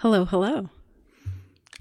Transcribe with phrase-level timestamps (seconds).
[0.00, 0.70] Hello, hello.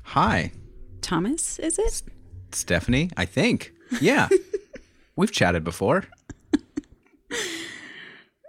[0.04, 0.52] Hi,
[1.00, 2.04] Thomas, is it?
[2.52, 3.10] Stephanie.
[3.16, 3.72] I think.
[4.02, 4.28] Yeah.
[5.16, 6.04] We've chatted before.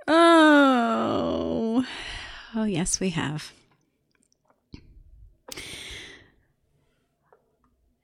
[0.09, 1.85] Oh.
[2.57, 3.53] Oh, yes, we have.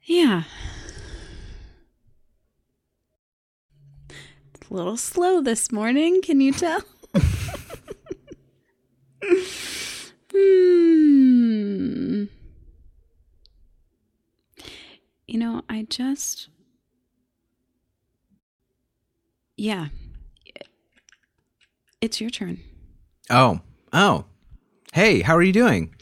[0.04, 0.44] Yeah.
[4.54, 6.82] It's a little slow this morning, can you tell?
[10.30, 12.26] hmm.
[15.26, 16.48] You know, I just.
[19.58, 19.88] Yeah.
[22.00, 22.60] It's your turn.
[23.28, 23.60] Oh.
[23.92, 24.24] Oh.
[24.94, 25.94] Hey, how are you doing?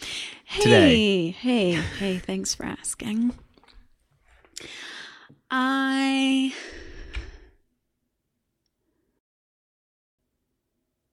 [0.45, 1.31] Hey, Today.
[1.31, 3.33] hey, hey, thanks for asking.
[5.51, 6.55] I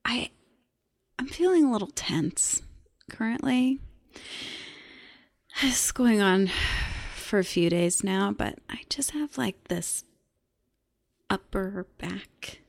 [0.05, 0.29] I
[1.17, 2.61] I'm feeling a little tense
[3.09, 3.79] currently.
[5.61, 6.49] This is going on
[7.31, 10.03] for a few days now, but I just have like this
[11.29, 12.59] upper back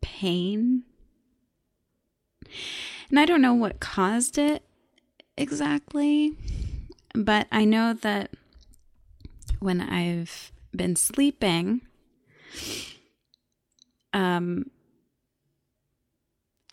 [0.00, 0.84] pain.
[3.08, 4.62] And I don't know what caused it
[5.36, 6.36] exactly,
[7.16, 8.30] but I know that
[9.58, 11.80] when I've been sleeping,
[14.12, 14.70] um,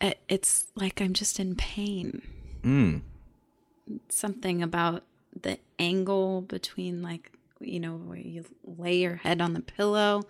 [0.00, 2.22] it, it's like I'm just in pain.
[2.62, 3.02] Mm.
[4.08, 5.02] Something about
[5.42, 10.22] the angle between, like, you know, where you lay your head on the pillow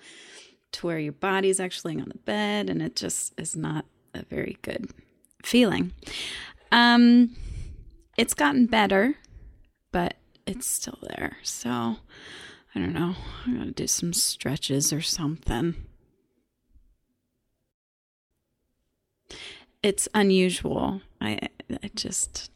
[0.72, 4.58] to where your body's actually on the bed, and it just is not a very
[4.62, 4.90] good
[5.42, 5.92] feeling.
[6.72, 7.36] Um,
[8.16, 9.16] it's gotten better,
[9.92, 10.14] but
[10.46, 11.38] it's still there.
[11.42, 11.96] So
[12.74, 13.14] I don't know.
[13.46, 15.74] i'm gonna do some stretches or something.
[19.82, 21.02] It's unusual.
[21.20, 21.38] I,
[21.82, 22.50] I just,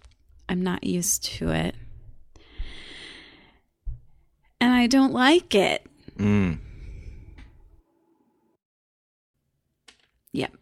[0.49, 1.77] I'm not used to it.
[4.61, 5.87] And I don't like it.
[6.19, 6.59] Mm.
[10.33, 10.53] Yep.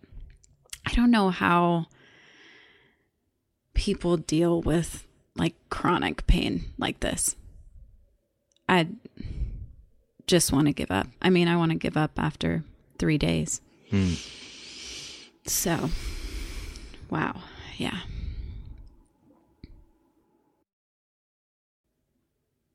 [0.84, 1.87] I don't know how
[3.72, 5.06] people deal with
[5.37, 7.34] like chronic pain like this.
[8.69, 8.89] I
[10.27, 11.06] just want to give up.
[11.23, 12.62] I mean, I want to give up after
[12.99, 13.62] three days.
[13.89, 14.12] Hmm.
[15.47, 15.89] So,
[17.09, 17.41] wow.
[17.78, 18.00] Yeah.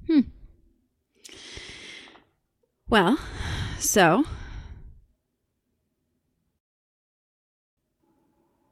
[0.07, 0.21] Hmm.
[2.95, 3.19] Well,
[3.77, 4.23] so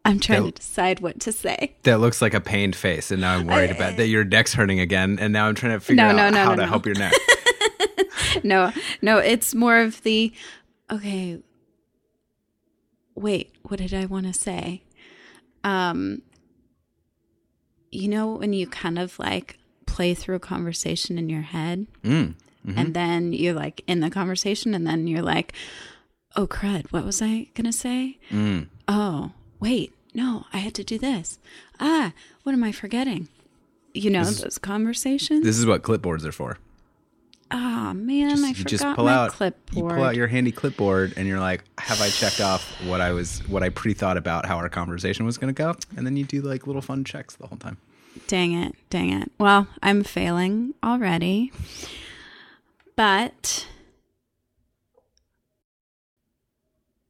[0.06, 1.76] I'm trying That- to decide what to say.
[1.84, 4.54] That looks like a pained face, and now I'm worried I- about that your neck's
[4.54, 6.62] hurting again, and now I'm trying to figure No, out no, no, how no, to
[6.62, 6.68] no.
[6.70, 7.12] help your neck.
[8.46, 10.32] no, no, it's more of the
[10.90, 11.40] okay.
[13.16, 14.84] Wait, what did I want to say?
[15.66, 16.22] Um,
[17.92, 22.36] you know when you kind of like play through a conversation in your head, Mm.
[22.66, 25.54] And then you're like in the conversation, and then you're like,
[26.36, 28.18] "Oh crud, what was I gonna say?
[28.32, 28.68] Mm.
[28.88, 31.40] Oh, wait, no, I had to do this.
[31.80, 32.14] Ah,
[32.44, 33.28] what am I forgetting?
[33.94, 35.44] You know This those conversations.
[35.46, 36.58] This is what clipboards are for.
[37.52, 39.76] Ah man, Just, I you forgot just pull my out clipboard.
[39.78, 43.12] you pull out your handy clipboard, and you're like, "Have I checked off what I
[43.12, 46.24] was what I pre-thought about how our conversation was going to go?" And then you
[46.24, 47.78] do like little fun checks the whole time.
[48.28, 49.32] Dang it, dang it.
[49.38, 51.52] Well, I'm failing already.
[52.96, 53.68] But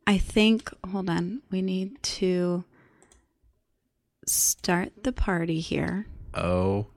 [0.07, 2.63] I think, hold on, we need to
[4.25, 6.07] start the party here.
[6.33, 6.87] Oh,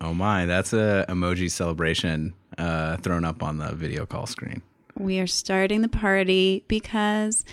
[0.00, 0.46] oh my!
[0.46, 4.62] That's a emoji celebration uh, thrown up on the video call screen.
[4.96, 7.44] We are starting the party because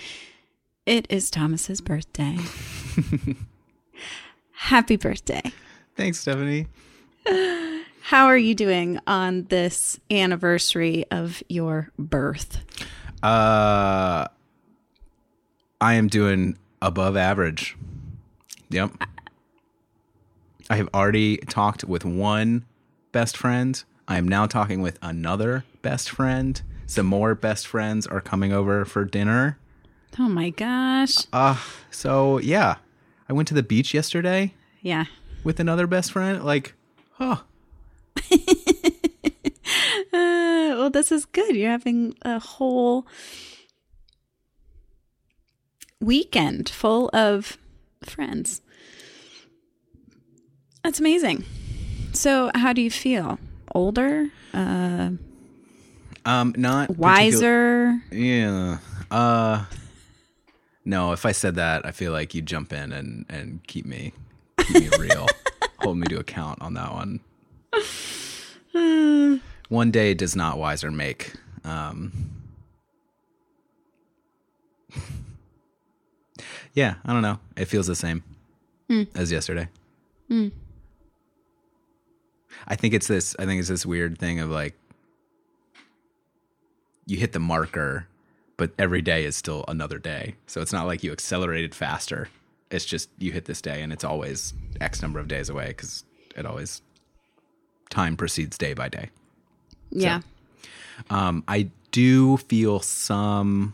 [0.85, 2.37] it is Thomas's birthday.
[4.51, 5.41] Happy birthday.
[5.95, 6.67] Thanks, Stephanie.
[8.09, 12.63] How are you doing on this anniversary of your birth?
[13.23, 14.27] Uh,
[15.81, 17.75] I am doing above average.
[18.69, 18.91] Yep.
[20.69, 22.65] I have already talked with one
[23.11, 23.83] best friend.
[24.07, 26.61] I am now talking with another best friend.
[26.85, 29.57] Some more best friends are coming over for dinner.
[30.19, 31.15] Oh my gosh.
[31.33, 31.57] Uh,
[31.89, 32.75] so yeah.
[33.27, 34.53] I went to the beach yesterday
[34.83, 35.05] Yeah.
[35.43, 36.43] with another best friend.
[36.43, 36.75] Like,
[37.19, 37.43] oh,
[38.31, 38.37] Uh,
[40.11, 41.55] well, this is good.
[41.55, 43.07] You're having a whole
[45.99, 47.57] weekend full of
[48.03, 48.61] friends.
[50.83, 51.43] That's amazing.
[52.13, 53.39] So, how do you feel?
[53.73, 54.27] Older?
[54.53, 55.11] Uh,
[56.25, 58.01] um, not particu- wiser?
[58.11, 58.77] Yeah.
[59.11, 59.65] Uh
[60.85, 64.13] no, if I said that, I feel like you'd jump in and and keep me
[64.59, 65.27] keep me real.
[65.79, 67.19] hold me to account on that one.
[69.69, 71.33] One day does not wiser make.
[71.63, 72.11] Um,
[76.73, 77.39] yeah, I don't know.
[77.57, 78.23] It feels the same
[79.15, 79.67] as yesterday.
[82.67, 83.35] I think it's this.
[83.39, 84.75] I think it's this weird thing of like
[87.05, 88.07] you hit the marker,
[88.57, 90.35] but every day is still another day.
[90.47, 92.29] So it's not like you accelerated faster.
[92.71, 96.03] It's just you hit this day, and it's always X number of days away because
[96.35, 96.81] it always
[97.89, 99.09] time proceeds day by day.
[99.91, 100.21] Yeah.
[101.09, 103.73] Um, I do feel some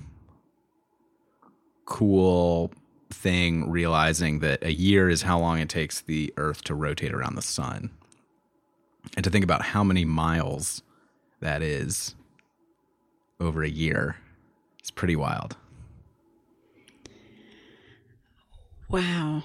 [1.85, 2.71] cool
[3.09, 7.35] thing realizing that a year is how long it takes the Earth to rotate around
[7.35, 7.91] the sun.
[9.15, 10.81] And to think about how many miles
[11.41, 12.15] that is
[13.39, 14.15] over a year
[14.83, 15.57] is pretty wild.
[18.89, 19.43] Wow.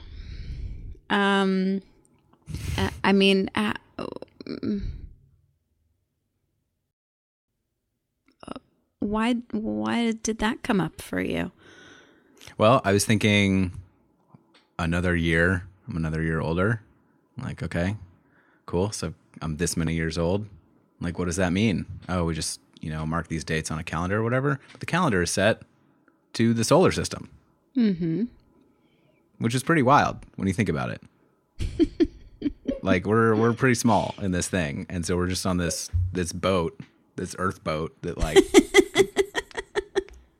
[1.09, 1.83] Um,
[3.03, 3.75] I mean, uh,
[9.06, 11.53] why why did that come up for you?
[12.58, 13.73] Well, I was thinking
[14.79, 16.82] another year, I'm another year older.
[17.37, 17.97] I'm like, okay,
[18.67, 18.93] cool.
[18.93, 20.47] So I'm this many years old.
[21.00, 21.85] Like, what does that mean?
[22.08, 24.61] Oh, we just, you know, mark these dates on a calendar or whatever.
[24.73, 25.62] But the calendar is set
[26.35, 27.29] to the solar system.
[27.76, 28.25] Mm-hmm.
[29.38, 31.03] Which is pretty wild when you think about it.
[32.82, 34.87] like we're we're pretty small in this thing.
[34.88, 36.81] And so we're just on this this boat,
[37.17, 38.38] this earth boat that like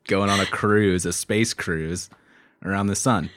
[0.06, 2.08] going on a cruise, a space cruise
[2.64, 3.30] around the sun.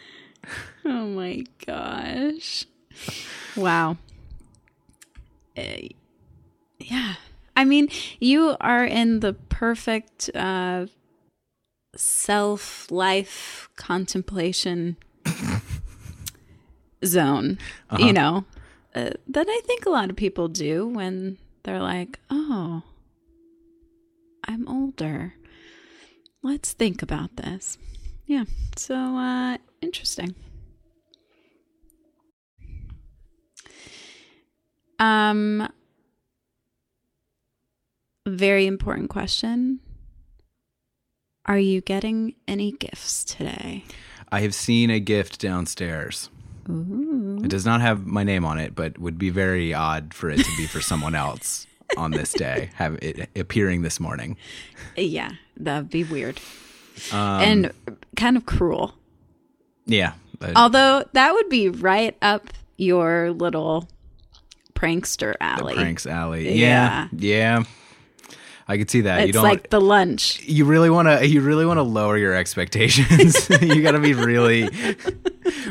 [0.85, 2.65] Oh my gosh.
[3.55, 3.97] Wow.
[5.57, 5.89] Uh,
[6.79, 7.15] yeah.
[7.55, 7.89] I mean,
[8.19, 10.87] you are in the perfect uh,
[11.95, 14.97] self life contemplation
[17.05, 17.57] zone,
[17.97, 18.45] you know,
[18.95, 22.83] uh, that I think a lot of people do when they're like, oh,
[24.45, 25.33] I'm older.
[26.41, 27.77] Let's think about this.
[28.25, 28.45] Yeah.
[28.77, 30.35] So, uh, interesting.
[34.99, 35.67] Um,
[38.27, 39.79] very important question.
[41.45, 43.83] Are you getting any gifts today?
[44.31, 46.29] I have seen a gift downstairs.
[46.69, 47.41] Ooh.
[47.43, 50.37] It does not have my name on it, but would be very odd for it
[50.37, 51.65] to be for someone else
[51.97, 54.37] on this day, have it appearing this morning.
[54.95, 56.39] Yeah, that'd be weird.
[57.11, 57.73] Um, and
[58.15, 58.93] kind of cruel.
[59.85, 60.13] Yeah.
[60.55, 62.47] Although that would be right up
[62.77, 63.87] your little
[64.73, 65.75] prankster alley.
[65.75, 66.53] Pranks Alley.
[66.57, 67.07] Yeah.
[67.11, 67.63] Yeah.
[68.67, 69.21] I could see that.
[69.21, 70.43] you It's don't like the lunch.
[70.43, 73.49] you really want to you really want to lower your expectations.
[73.61, 74.67] you got to be really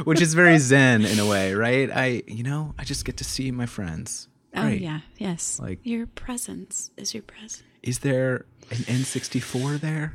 [0.05, 1.91] which is very zen in a way, right?
[1.95, 4.29] I you know, I just get to see my friends.
[4.55, 4.81] Oh Great.
[4.81, 5.59] yeah, yes.
[5.61, 7.63] Like- your presence is your presence.
[7.83, 10.15] Is there an N64 there?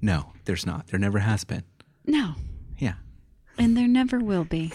[0.00, 0.88] No, there's not.
[0.88, 1.64] There never has been.
[2.06, 2.34] No,
[2.78, 2.94] Yeah.
[3.58, 4.72] and there never will be.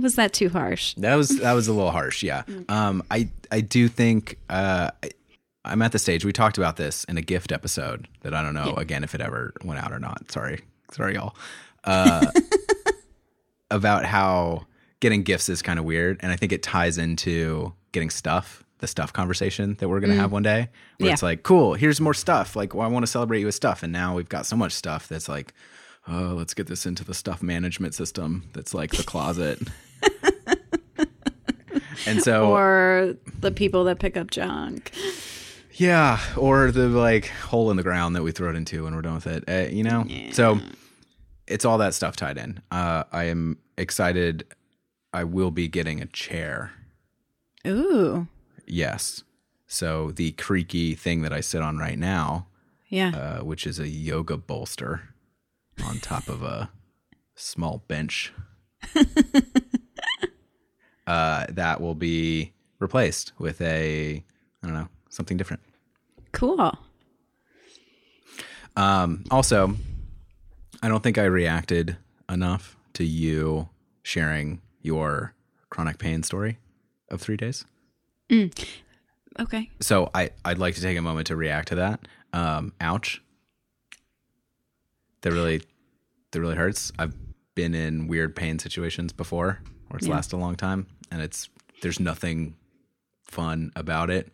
[0.00, 0.94] Was that too harsh?
[0.96, 2.42] That was that was a little harsh, yeah.
[2.68, 5.10] Um, I I do think uh, I,
[5.64, 6.22] I'm at the stage.
[6.24, 9.22] We talked about this in a gift episode that I don't know again if it
[9.22, 10.30] ever went out or not.
[10.30, 10.60] Sorry,
[10.92, 11.34] sorry, y'all.
[11.84, 12.26] Uh,
[13.70, 14.66] about how
[15.00, 18.62] getting gifts is kind of weird, and I think it ties into getting stuff.
[18.78, 21.12] The stuff conversation that we're gonna have one day, where Yeah.
[21.14, 22.54] it's like, cool, here's more stuff.
[22.54, 24.72] Like, well, I want to celebrate you with stuff, and now we've got so much
[24.72, 25.54] stuff that's like,
[26.06, 28.50] oh, let's get this into the stuff management system.
[28.52, 29.60] That's like the closet.
[32.06, 34.92] and so Or the people that pick up junk?
[35.72, 39.02] Yeah, or the like hole in the ground that we throw it into when we're
[39.02, 39.44] done with it.
[39.48, 40.58] Uh, you know, so
[41.46, 42.60] it's all that stuff tied in.
[42.70, 44.44] Uh, I am excited.
[45.16, 46.72] I will be getting a chair.
[47.66, 48.28] Ooh,
[48.66, 49.24] Yes.
[49.66, 52.48] So the creaky thing that I sit on right now,
[52.88, 53.16] yeah.
[53.16, 55.14] uh, which is a yoga bolster
[55.82, 56.68] on top of a
[57.34, 58.34] small bench,
[61.06, 64.22] uh, that will be replaced with a
[64.62, 65.62] I don't know something different.
[66.32, 66.76] cool.
[68.76, 69.74] Um, also,
[70.82, 71.96] I don't think I reacted
[72.28, 73.70] enough to you
[74.02, 75.34] sharing your
[75.68, 76.58] chronic pain story
[77.10, 77.64] of three days.
[79.38, 79.70] Okay.
[79.80, 82.08] So I, I'd like to take a moment to react to that.
[82.32, 83.22] Um, ouch.
[85.22, 85.62] That really,
[86.30, 86.92] that really hurts.
[86.98, 87.14] I've
[87.54, 90.14] been in weird pain situations before where it's Yeah.
[90.14, 91.48] lasted a long time and it's,
[91.82, 92.56] there's nothing
[93.24, 94.32] fun about it.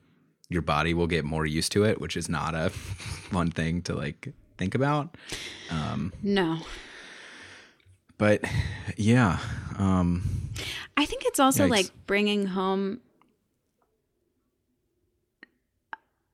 [0.48, 3.94] Your body will get more used to it, which is not a fun thing to
[3.94, 4.28] like
[4.58, 5.16] think about.
[6.22, 6.58] No.
[8.18, 8.42] But
[8.96, 9.38] yeah,
[9.78, 10.50] Um,
[10.96, 11.70] I think it's also Yikes.
[11.70, 13.00] like bringing home.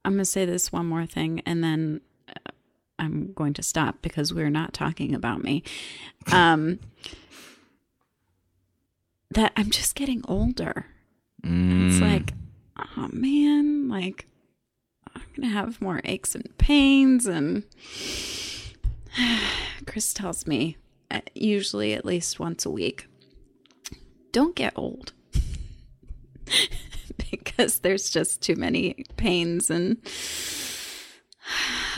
[0.04, 2.50] I'm going to say this one more thing and then uh,
[2.98, 5.62] I'm going to stop because we're not talking about me.
[6.32, 6.80] Um,
[9.30, 10.86] that I'm just getting older.
[11.42, 12.34] It's mm, like,
[12.96, 14.26] oh man, like
[15.14, 17.24] I'm going to have more aches and pains.
[17.26, 17.62] And
[19.86, 20.76] Chris tells me,
[21.34, 23.06] usually at least once a week,
[24.32, 25.12] don't get old
[27.30, 29.96] because there's just too many pains and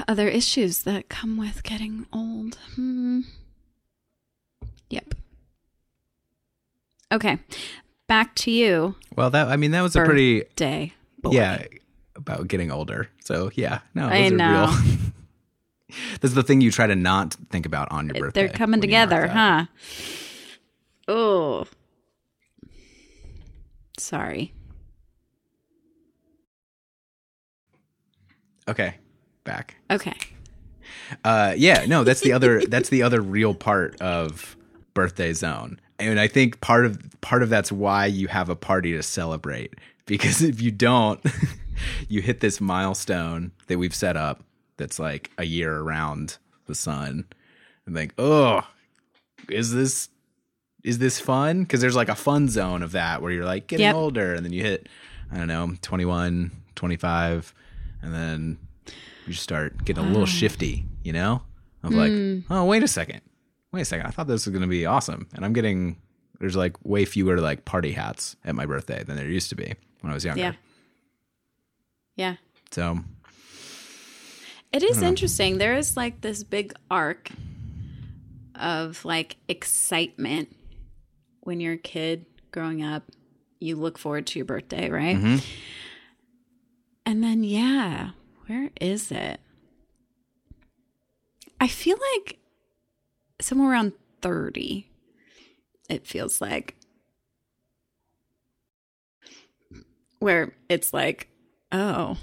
[0.06, 2.56] other issues that come with getting old.
[2.74, 3.20] Hmm.
[4.90, 5.14] Yep.
[7.12, 7.38] Okay.
[8.06, 10.94] Back to you, well, that I mean that was a pretty day.
[11.20, 11.30] boy.
[11.30, 11.62] yeah
[12.16, 13.08] about getting older.
[13.24, 14.76] So yeah, no, I know.
[16.20, 18.47] this is the thing you try to not think about on your birthday.
[18.47, 19.66] They're coming when you mark together, huh?
[21.09, 21.66] Oh.
[23.99, 24.52] Sorry.
[28.68, 28.94] Okay,
[29.44, 29.76] back.
[29.90, 30.14] Okay.
[31.25, 34.56] Uh, yeah, no, that's the other that's the other real part of
[34.94, 38.92] birthday zone, and I think part of part of that's why you have a party
[38.92, 39.75] to celebrate.
[40.06, 41.20] Because if you don't,
[42.09, 44.42] you hit this milestone that we've set up
[44.80, 47.26] that's like a year around the sun,
[47.87, 48.66] and think, oh,
[49.49, 50.08] is this
[50.82, 51.62] is this fun?
[51.62, 53.94] Because there's like a fun zone of that where you're like getting Yep.
[53.94, 54.88] older, and then you hit
[55.32, 57.54] I don't know 21, 25,
[58.02, 58.58] and then
[59.26, 61.42] you just start getting a little shifty, you know?
[61.82, 62.40] Of like, hmm.
[62.50, 63.20] oh, wait a second.
[63.72, 64.06] Wait a second.
[64.06, 65.28] I thought this was going to be awesome.
[65.34, 65.96] And I'm getting,
[66.40, 69.75] there's like way fewer like party hats at my birthday than there used to be
[70.00, 70.40] when I was younger.
[70.40, 70.52] Yeah.
[72.16, 72.37] Yeah.
[72.70, 72.99] So,
[74.72, 75.58] It is interesting.
[75.58, 77.30] There is like this big arc
[78.54, 80.54] of like excitement
[81.40, 83.04] when you're a kid growing up.
[83.58, 85.16] You look forward to your birthday, right?
[85.16, 85.44] Mhm.
[87.04, 88.10] And then, yeah,
[88.46, 89.40] where is it?
[91.60, 92.38] I feel like
[93.40, 94.88] somewhere around 30,
[95.88, 96.76] it feels like.
[100.20, 101.28] Where it's like,
[101.72, 102.18] oh,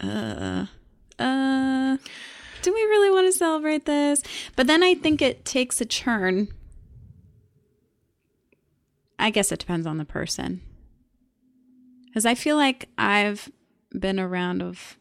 [0.00, 0.66] uh,
[1.18, 1.96] uh,
[2.62, 4.22] do we really want to celebrate this?
[4.56, 6.48] But then I think it takes a turn.
[9.18, 10.60] I guess it depends on the person.
[12.06, 13.50] Because I feel like I've
[13.98, 14.98] been around of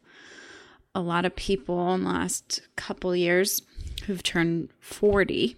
[0.93, 3.61] a lot of people in the last couple years
[4.05, 5.55] who've turned 40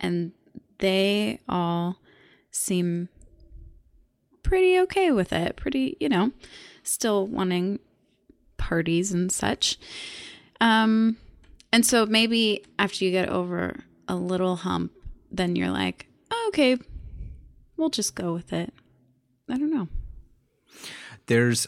[0.00, 0.32] and
[0.78, 1.96] they all
[2.50, 3.08] seem
[4.42, 6.32] pretty okay with it pretty you know
[6.82, 7.78] still wanting
[8.62, 9.78] parties and such
[10.60, 11.16] um
[11.72, 14.92] and so maybe after you get over a little hump
[15.30, 16.76] then you're like oh, okay
[17.76, 18.72] we'll just go with it
[19.48, 19.88] i don't know
[21.26, 21.66] there's,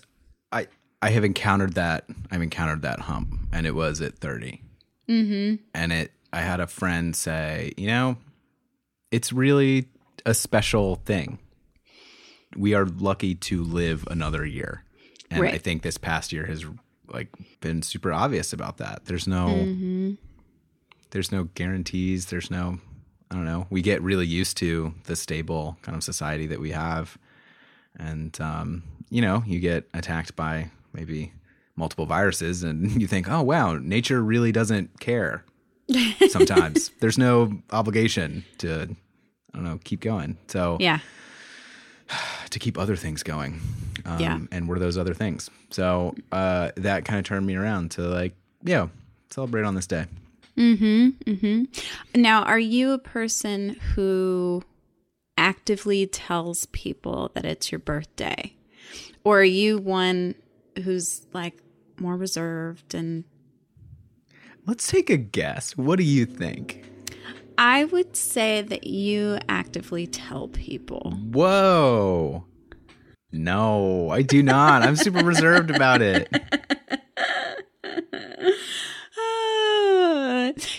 [0.52, 0.66] I,
[1.00, 2.04] I have encountered that.
[2.30, 4.62] I've encountered that hump, and it was at 30.
[5.08, 5.62] Mm-hmm.
[5.74, 8.16] And it, I had a friend say, you know,
[9.10, 9.86] it's really
[10.26, 11.38] a special thing.
[12.56, 14.84] We are lucky to live another year.
[15.30, 16.64] And I think this past year has
[17.08, 17.28] like
[17.60, 19.04] been super obvious about that.
[19.04, 19.46] There's no
[21.10, 22.78] there's no guarantees, there's no
[23.30, 23.66] I don't know.
[23.70, 27.18] We get really used to the stable kind of society that we have.
[27.98, 31.32] And um, you know, you get attacked by maybe
[31.76, 35.44] multiple viruses and you think, "Oh, wow, nature really doesn't care."
[36.28, 38.96] Sometimes there's no obligation to
[39.52, 40.38] I don't know, keep going.
[40.48, 40.98] So yeah
[42.50, 43.60] to keep other things going.
[44.04, 44.38] Um, Yeah.
[44.52, 45.50] And what are those other things?
[45.70, 48.88] So uh, that kind of turned me around to like, yeah,
[49.30, 50.06] celebrate on this day.
[50.56, 51.30] Mm-hmm.
[51.30, 52.20] Mm-hmm.
[52.20, 54.62] Now, are you a person who
[55.36, 58.54] actively tells people that it's your birthday?
[59.24, 60.34] Or are you one
[60.84, 61.54] who's like
[61.98, 63.24] more reserved and
[64.66, 65.76] Let's take a guess.
[65.76, 66.84] What do you think?
[67.58, 71.12] I would say that you actively tell people.
[71.32, 72.44] Whoa.
[73.32, 74.82] No, I do not.
[74.82, 76.28] I'm super reserved about it.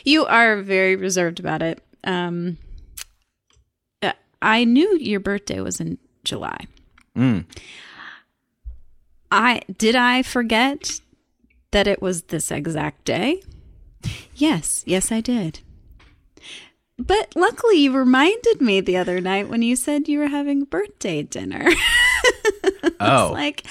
[0.05, 1.81] You are very reserved about it.
[2.03, 2.57] Um,
[4.03, 6.67] uh, I knew your birthday was in July.
[7.17, 7.45] Mm.
[9.31, 11.01] I did I forget
[11.71, 13.41] that it was this exact day?
[14.35, 15.61] Yes, yes, I did.
[16.97, 21.23] But luckily, you reminded me the other night when you said you were having birthday
[21.23, 21.69] dinner.
[22.99, 23.63] Oh, It's like,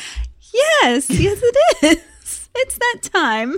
[0.52, 2.48] yes, yes, it is.
[2.56, 3.56] It's that time.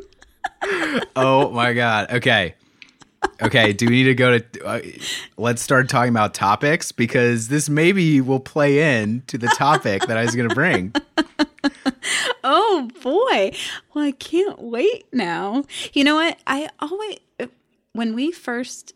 [1.17, 2.11] oh my God.
[2.13, 2.55] Okay.
[3.43, 4.65] okay, do we need to go to?
[4.65, 4.81] Uh,
[5.37, 10.17] let's start talking about topics because this maybe will play in to the topic that
[10.17, 10.95] I was going to bring.
[12.45, 13.53] Oh boy.
[13.93, 15.65] Well, I can't wait now.
[15.93, 16.39] You know what?
[16.47, 17.19] I always,
[17.93, 18.95] when we first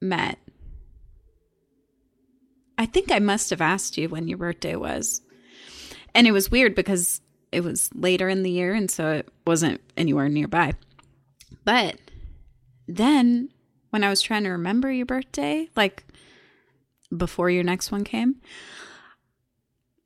[0.00, 0.38] met,
[2.78, 5.20] I think I must have asked you when your birthday was.
[6.14, 7.20] And it was weird because
[7.52, 10.74] it was later in the year and so it wasn't anywhere nearby.
[11.64, 11.96] But
[12.88, 13.50] then
[13.90, 16.04] when I was trying to remember your birthday, like
[17.14, 18.36] before your next one came,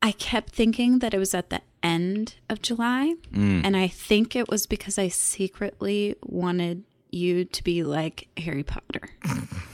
[0.02, 3.14] I kept thinking that it was at the end of July.
[3.32, 3.62] Mm.
[3.64, 9.10] And I think it was because I secretly wanted you to be like Harry Potter.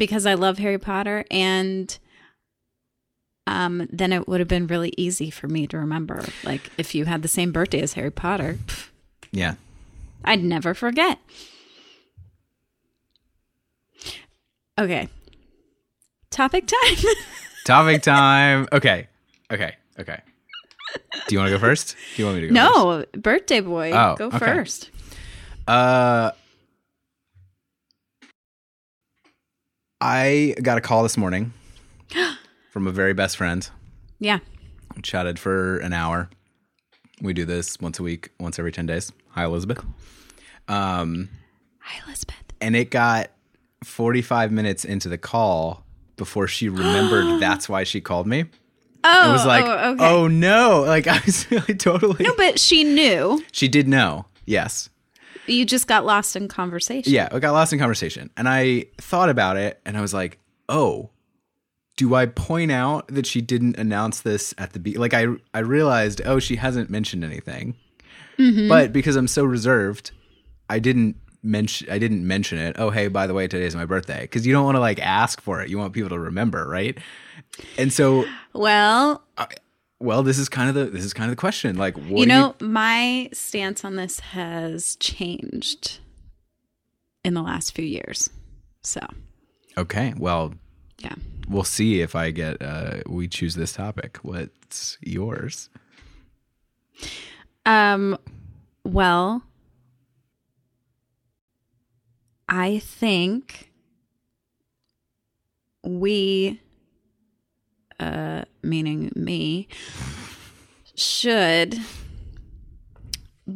[0.00, 1.96] because I love Harry Potter and
[3.46, 6.24] um, then it would have been really easy for me to remember.
[6.42, 8.88] Like if you had the same birthday as Harry Potter, pff,
[9.30, 9.54] Yeah.
[10.24, 11.18] I'd never forget.
[14.78, 15.08] Okay.
[16.30, 16.96] Topic time.
[17.66, 18.68] Topic time.
[18.72, 19.06] Okay.
[19.52, 19.74] Okay.
[19.98, 20.20] Okay.
[21.28, 21.94] Do you want to go first?
[22.16, 23.14] Do you want me to go first?
[23.14, 23.92] no, birthday boy.
[23.92, 24.38] Oh, Go okay.
[24.38, 24.90] first.
[25.68, 26.30] Uh,
[30.00, 31.52] I got a call this morning
[32.70, 33.68] from a very best friend.
[34.18, 34.38] Yeah.
[34.96, 36.30] We chatted for an hour.
[37.20, 39.12] We do this once a week, once every 10 days.
[39.30, 39.84] Hi, Elizabeth.
[40.68, 41.28] Um,
[41.80, 42.36] Hi, Elizabeth.
[42.60, 43.30] and it got
[43.84, 45.84] 45 minutes into the call
[46.16, 48.44] before she remembered that's why she called me.
[49.04, 50.82] Oh, It was like, oh, oh, no.
[50.86, 52.24] Like, I was I totally.
[52.24, 53.42] No, but she knew.
[53.52, 54.26] She did know.
[54.46, 54.88] Yes.
[55.46, 57.12] You just got lost in conversation.
[57.12, 58.30] Yeah, I got lost in conversation.
[58.36, 61.10] And I thought about it and I was like, oh,
[61.96, 65.58] do I point out that she didn't announce this at the be like I I
[65.60, 67.74] realized, oh, she hasn't mentioned anything.
[68.38, 68.68] Mm-hmm.
[68.68, 70.12] But because I'm so reserved,
[70.70, 72.76] I didn't mention I didn't mention it.
[72.78, 74.22] Oh, hey, by the way, today's my birthday.
[74.22, 75.68] Because you don't want to like ask for it.
[75.68, 76.96] You want people to remember, right?
[77.76, 78.24] And so
[78.54, 79.22] Well,
[80.00, 81.76] well, this is kind of the this is kind of the question.
[81.76, 85.98] Like what you know, my stance on this has changed
[87.24, 88.30] in the last few years.
[88.82, 89.00] So,
[89.76, 90.14] Okay.
[90.16, 90.54] Well,
[90.98, 91.14] yeah.
[91.48, 94.18] we'll see if I get uh we choose this topic.
[94.22, 95.68] What's yours?
[97.66, 98.16] Um,
[98.84, 99.42] well,
[102.48, 103.70] I think
[105.84, 106.60] we,
[108.00, 109.68] uh, meaning me,
[110.96, 111.78] should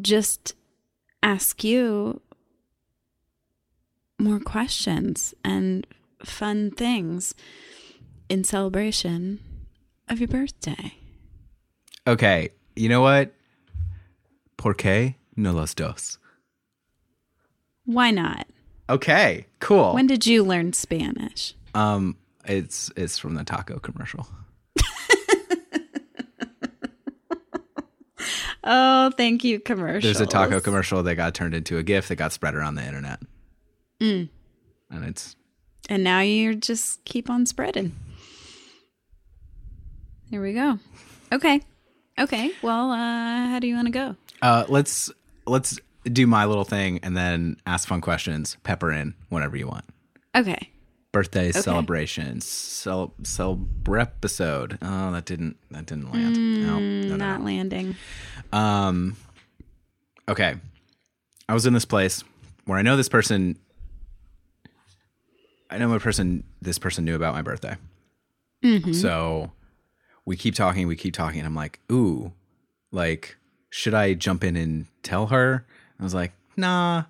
[0.00, 0.54] just
[1.22, 2.20] ask you
[4.18, 5.86] more questions and
[6.24, 7.34] fun things
[8.28, 9.40] in celebration
[10.08, 10.94] of your birthday.
[12.06, 13.34] Okay, you know what?
[14.56, 16.18] Por qué no los dos?
[17.86, 18.46] Why not?
[18.88, 19.94] Okay, cool.
[19.94, 21.54] When did you learn Spanish?
[21.74, 24.26] um, it's it's from the taco commercial.
[28.66, 30.06] Oh, thank you, commercial.
[30.06, 32.86] There's a taco commercial that got turned into a GIF that got spread around the
[32.86, 33.20] internet,
[34.00, 34.30] Mm.
[34.90, 35.36] and it's
[35.90, 37.92] And now you just keep on spreading.
[40.30, 40.78] Here we go.
[41.30, 41.60] Okay.
[42.18, 42.52] Okay.
[42.62, 42.96] Well, uh,
[43.48, 44.16] how do you want to go?
[44.40, 45.10] uh, let's
[45.46, 48.56] let's do my little thing and then ask fun questions.
[48.62, 49.84] Pepper in whenever you want.
[50.34, 50.70] Okay.
[51.14, 54.78] Birthdays, celebrations, cel celebr episode.
[54.82, 56.34] Oh, that didn't that didn't land.
[56.66, 57.46] no, no, no, Not no.
[57.46, 57.96] landing.
[58.52, 59.16] Um,
[60.28, 60.56] okay.
[61.48, 62.22] I was in this place
[62.66, 63.58] where I know this person.
[65.70, 66.44] I know a person.
[66.60, 67.76] This person knew about my birthday.
[68.92, 69.52] So
[70.24, 70.86] we keep talking.
[70.86, 71.38] We keep talking.
[71.40, 72.32] And I'm like, ooh,
[72.92, 73.36] like,
[73.70, 75.66] should I jump in and tell her?
[76.00, 77.04] I was like, nah.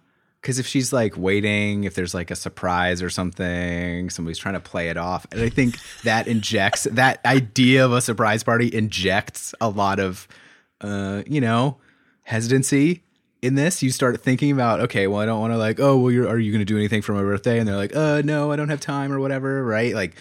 [0.44, 4.61] Because if she's like waiting, if there's like a surprise or something, somebody's trying to
[4.61, 5.26] play it off.
[5.33, 10.28] And I think that injects that idea of a surprise party injects a lot of
[10.83, 11.78] uh, you know,
[12.24, 13.02] hesitancy
[13.40, 13.83] in this.
[13.83, 16.38] You start thinking about, okay, well, I don't want to like, oh, well, you're, are
[16.38, 17.59] you going to do anything for my birthday?
[17.59, 19.94] And they're like, uh, no, I don't have time or whatever, right?
[19.94, 20.14] Like,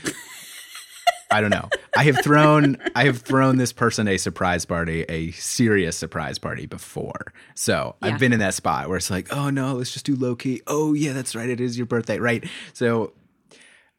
[1.33, 1.69] I don't know.
[1.97, 6.65] I have thrown, I have thrown this person a surprise party, a serious surprise party
[6.65, 7.33] before.
[7.55, 8.09] So Yeah.
[8.09, 10.61] I've been in that spot where it's like, oh no, let's just do low key.
[10.67, 12.47] Oh yeah, that's right, it is your birthday, right?
[12.73, 13.13] So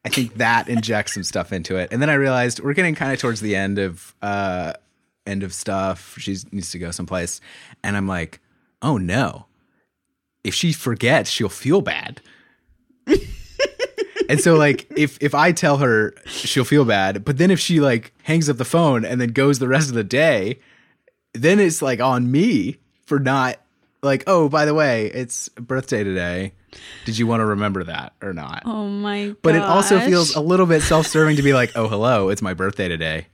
[0.05, 1.89] I think that injects some stuff into it.
[1.91, 4.73] And then I realized we're getting kind of towards the end of uh
[5.27, 6.15] end of stuff.
[6.19, 7.41] She needs to go someplace.
[7.83, 8.39] And I'm like,
[8.81, 9.47] oh no.
[10.43, 12.21] If she forgets, she'll feel bad.
[14.29, 17.79] And so like if if I tell her she'll feel bad, but then if she
[17.79, 20.59] like hangs up the phone and then goes the rest of the day,
[21.33, 23.57] then it's like on me for not
[24.01, 26.53] like, oh, by the way, it's birthday today.
[27.05, 28.63] Did you want to remember that or not?
[28.65, 29.37] Oh my god.
[29.41, 32.53] but it also feels a little bit self-serving to be like, oh, hello, it's my
[32.53, 33.27] birthday today.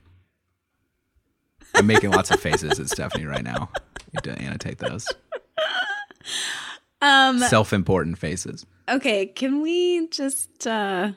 [1.76, 3.70] I'm making lots of faces at Stephanie right now.
[4.12, 5.08] You have to annotate those.
[7.02, 8.66] um Self-important faces.
[8.92, 11.12] Okay, can we just uh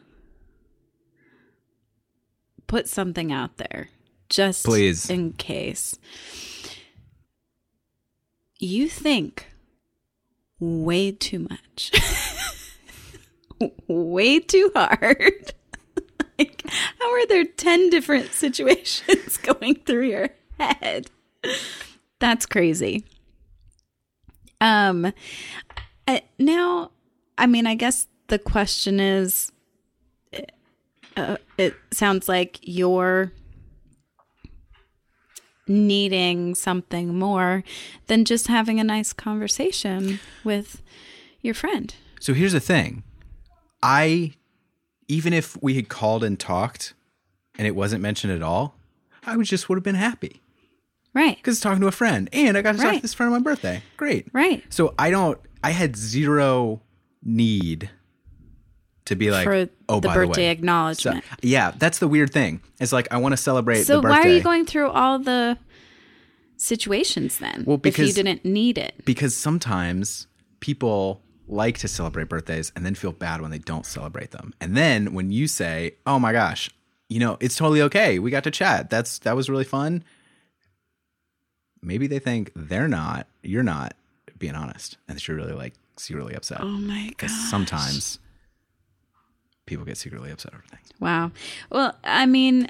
[2.67, 3.89] put something out there
[4.29, 5.09] just Please.
[5.11, 5.99] in case.
[8.59, 9.47] You think
[10.59, 11.93] way too much.
[13.89, 15.53] way too hard.
[16.39, 16.65] like
[16.99, 21.11] how are there 10 different situations going through your head?
[22.19, 23.05] That's crazy.
[24.61, 25.13] Um
[26.07, 26.91] uh, now
[27.39, 29.53] I mean I guess the question is
[31.17, 33.33] uh, it sounds like you're
[35.67, 37.65] needing something more
[38.07, 40.83] than just having a nice conversation with
[41.41, 41.95] your friend.
[42.21, 43.03] So here's the thing.
[43.83, 44.35] I
[45.09, 46.95] even if we had called and talked
[47.57, 48.75] and it wasn't mentioned at all,
[49.25, 50.41] I would just would have been happy.
[51.13, 51.37] Right.
[51.37, 52.29] Because talking to a friend.
[52.33, 53.83] And I got to talk to this friend on my birthday.
[53.97, 54.27] Great.
[54.33, 54.65] Right.
[54.71, 56.81] So I don't I had zero
[57.25, 57.91] need
[59.07, 60.47] to be like For oh the by birthday the way.
[60.49, 61.25] So, acknowledgement.
[61.43, 62.61] yeah, that's the weird thing.
[62.81, 64.19] It's like I want to celebrate So, the birthday.
[64.21, 65.59] why are you going through all the
[66.57, 67.65] situations then?
[67.67, 68.95] Well, if you didn't need it.
[69.05, 70.27] because sometimes
[70.61, 74.55] people like to celebrate birthdays and then feel bad when they don't celebrate them.
[74.61, 76.71] And then when you say, "Oh my gosh,
[77.11, 78.19] you know, it's totally okay.
[78.19, 78.89] We got to chat.
[78.89, 80.05] That's that was really fun."
[81.83, 83.93] Maybe they think they're not, you're not
[84.39, 86.61] being honest, and that you're really like secretly upset.
[86.61, 87.51] Oh my Because god.
[87.51, 88.19] sometimes
[89.67, 90.89] people get secretly upset over things.
[91.01, 91.33] Wow.
[91.71, 92.69] Well, I mean,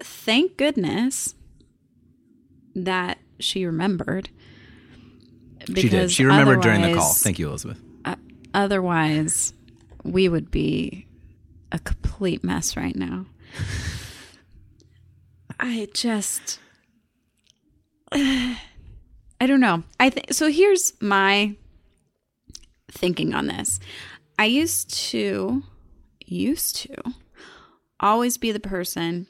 [0.00, 1.34] thank goodness
[2.74, 4.30] that she remembered.
[5.74, 6.10] she did.
[6.10, 7.12] She remembered during the call.
[7.14, 7.80] Thank you, Elizabeth.
[8.04, 8.16] Uh,
[8.54, 9.52] otherwise,
[10.04, 11.06] we would be
[11.72, 13.26] a complete mess right now.
[15.60, 16.60] I just
[18.12, 19.82] I don't know.
[20.00, 21.54] I think so here's my
[22.90, 23.80] thinking on this.
[24.38, 25.62] I used to
[26.24, 26.94] used to
[28.00, 29.26] always be the person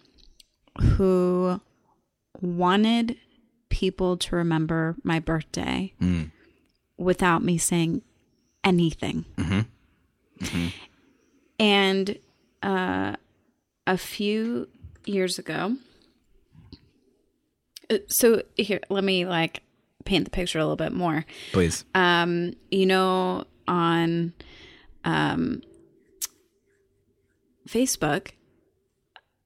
[0.80, 1.60] who
[2.40, 3.16] wanted
[3.68, 5.92] people to remember my birthday
[6.96, 8.02] without me saying
[8.64, 9.24] anything.
[11.58, 12.18] And
[12.62, 13.14] uh,
[13.86, 14.68] a few
[15.04, 15.76] years ago,
[17.90, 19.62] uh, so here, let me like
[20.04, 21.24] paint the picture a little bit more.
[21.52, 21.84] Please.
[21.94, 24.32] Um, you know, on
[25.04, 25.62] um,
[27.68, 28.30] Facebook,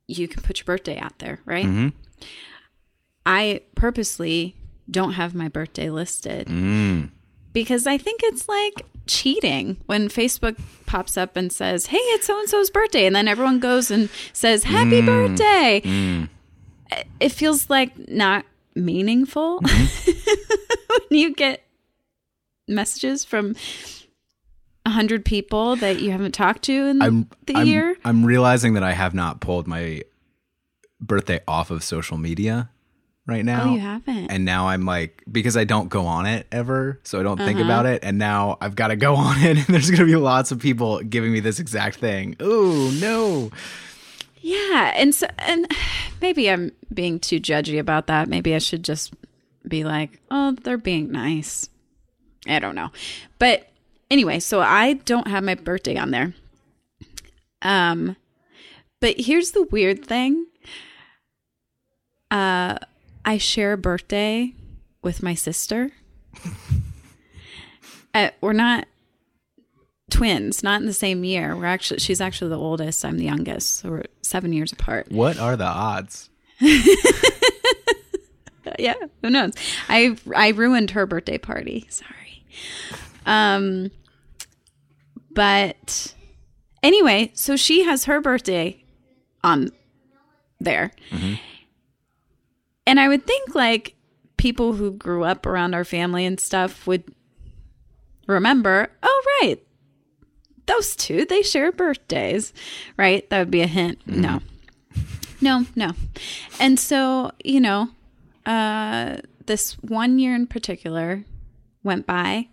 [0.06, 1.64] you can put your birthday out there, right?
[1.64, 1.88] Mm-hmm.
[3.24, 4.56] I purposely
[4.90, 6.48] don't have my birthday listed
[7.52, 12.38] because I think it's like cheating when Facebook pops up and says, "Hey, it's so
[12.38, 16.28] and so's birthday," and then everyone goes and says, "Happy birthday."
[17.20, 19.60] It feels like not meaningful
[21.10, 21.62] when you get
[22.68, 23.54] messages from
[24.86, 27.96] a hundred people that you haven't talked to in I'm, the I'm, year.
[28.04, 30.02] I'm realizing that I have not pulled my
[31.00, 32.70] birthday off of social media
[33.26, 33.70] right now.
[33.70, 34.30] Oh, you haven't.
[34.32, 37.56] And now I'm like, because I don't go on it ever, so I don't think
[37.60, 37.64] Uh-huh.
[37.64, 38.02] about it.
[38.02, 40.58] And now I've got to go on it, and there's going to be lots of
[40.58, 42.34] people giving me this exact thing.
[42.40, 43.50] Oh, no.
[44.40, 45.70] Yeah, and so and
[46.20, 48.28] maybe I'm being too judgy about that.
[48.28, 49.14] Maybe I should just
[49.72, 51.70] be like, "Oh, they're being nice."
[52.46, 52.90] I don't know.
[53.38, 53.68] But
[54.10, 56.34] anyway, so I don't have my birthday on there.
[57.62, 58.16] Um
[59.00, 60.46] but here's the weird thing.
[62.30, 62.78] Uh
[63.24, 64.52] I share a birthday
[65.02, 65.90] with my sister.
[68.14, 68.86] uh, we're not
[70.10, 71.56] twins, not in the same year.
[71.56, 73.04] We're actually she's actually the oldest.
[73.04, 73.76] I'm the youngest.
[73.76, 75.10] So we're seven years apart.
[75.10, 76.28] What are the odds?
[78.78, 79.52] Yeah, who knows?
[79.88, 81.86] I I ruined her birthday party.
[81.88, 82.44] Sorry.
[83.26, 83.90] Um
[85.30, 86.14] but
[86.82, 88.82] anyway, so she has her birthday
[89.42, 89.70] on
[90.60, 90.92] there.
[92.86, 93.94] And I would think like
[94.36, 97.04] people who grew up around our family and stuff would
[98.26, 99.56] remember, oh right.
[100.66, 102.52] Those two, they share birthdays,
[102.96, 103.28] right?
[103.30, 104.00] That would be a hint.
[104.06, 104.40] No.
[105.40, 105.92] No, no.
[106.60, 107.88] And so, you know,
[108.46, 111.24] uh, this one year in particular
[111.82, 112.48] went by.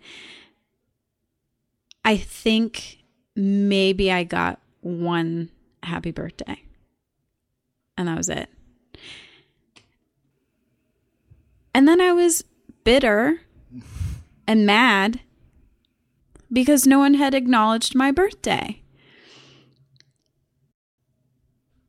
[2.04, 2.98] I think
[3.36, 5.50] maybe I got one
[5.82, 6.62] happy birthday.
[7.96, 8.48] And that was it.
[11.74, 12.44] And then I was
[12.84, 13.40] bitter
[14.46, 15.20] and mad
[16.52, 18.82] because no one had acknowledged my birthday.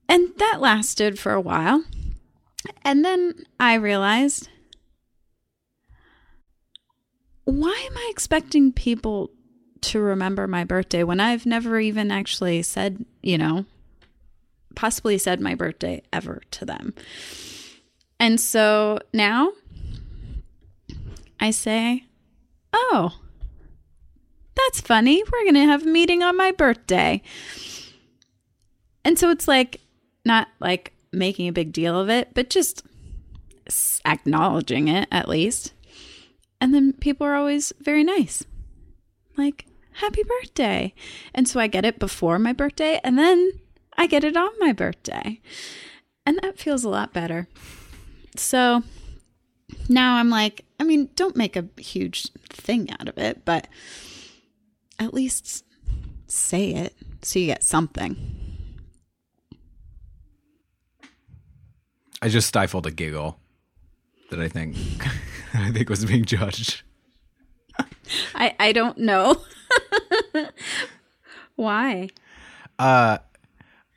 [0.07, 1.83] And that lasted for a while.
[2.83, 4.49] And then I realized
[7.45, 9.31] why am I expecting people
[9.81, 13.65] to remember my birthday when I've never even actually said, you know,
[14.75, 16.93] possibly said my birthday ever to them?
[18.19, 19.53] And so now
[21.39, 22.05] I say,
[22.71, 23.19] oh,
[24.55, 25.23] that's funny.
[25.23, 27.23] We're going to have a meeting on my birthday.
[29.03, 29.81] And so it's like,
[30.23, 32.83] not like making a big deal of it, but just
[34.05, 35.73] acknowledging it at least.
[36.59, 38.43] And then people are always very nice.
[39.37, 40.93] Like, happy birthday.
[41.33, 43.51] And so I get it before my birthday and then
[43.97, 45.41] I get it on my birthday.
[46.25, 47.47] And that feels a lot better.
[48.35, 48.83] So
[49.89, 53.67] now I'm like, I mean, don't make a huge thing out of it, but
[54.99, 55.65] at least
[56.27, 58.40] say it so you get something.
[62.21, 63.39] I just stifled a giggle
[64.29, 64.75] that I think
[65.53, 66.83] I think was being judged.
[68.35, 69.41] I I don't know.
[71.55, 72.09] Why?
[72.79, 73.17] Uh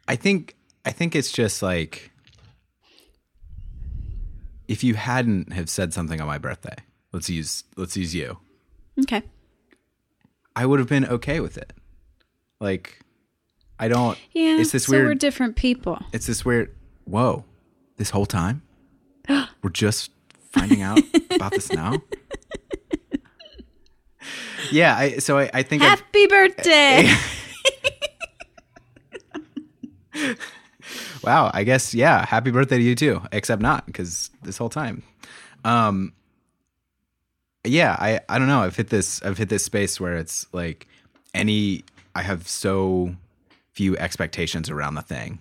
[0.09, 2.11] I think I think it's just like
[4.69, 6.77] if you hadn't have said something on my birthday.
[7.13, 8.39] Let's use let's use you.
[9.01, 9.23] Okay.
[10.57, 11.73] I would have been okay with it.
[12.61, 13.01] Like
[13.79, 14.59] I don't Yeah.
[14.59, 16.01] it's this so weird we're different people.
[16.13, 17.45] it's this weird whoa.
[17.97, 18.63] This whole time?
[19.29, 20.11] We're just
[20.53, 21.97] finding out about this now?
[24.71, 27.13] Yeah, I so I, I think I've- Happy birthday.
[31.23, 32.25] Wow, I guess yeah.
[32.27, 33.23] Happy birthday to you too.
[33.33, 35.03] Except not because this whole time,
[35.65, 36.13] um,
[37.65, 37.97] yeah.
[37.99, 38.61] I I don't know.
[38.61, 39.23] I've hit this.
[39.23, 40.87] I've hit this space where it's like
[41.33, 41.85] any.
[42.15, 43.15] I have so
[43.73, 45.39] few expectations around the thing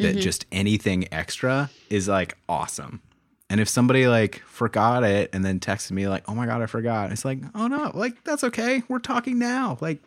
[0.00, 0.20] that mm-hmm.
[0.20, 3.00] just anything extra is like awesome.
[3.48, 6.66] And if somebody like forgot it and then texted me like, "Oh my god, I
[6.66, 8.82] forgot," it's like, "Oh no, like that's okay.
[8.88, 9.98] We're talking now." Like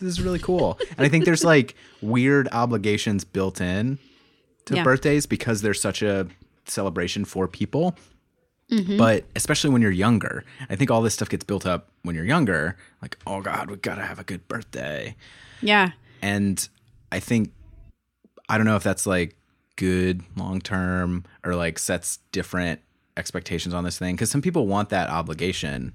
[0.00, 0.78] this is really cool.
[0.96, 3.98] and I think there's like weird obligations built in
[4.66, 4.84] to Yeah.
[4.84, 6.28] birthdays because they're such a
[6.66, 7.96] celebration for people.
[8.70, 8.96] Mm-hmm.
[8.98, 12.26] But especially when you're younger, I think all this stuff gets built up when you're
[12.26, 12.76] younger.
[13.00, 15.14] Like, oh God, we gotta have a good birthday.
[15.62, 15.90] yeah.
[16.20, 16.68] And
[17.12, 17.52] I think
[18.48, 19.36] I don't know if that's like
[19.76, 22.80] good long term or like sets different
[23.16, 25.92] expectations on this thing because some people want that obligation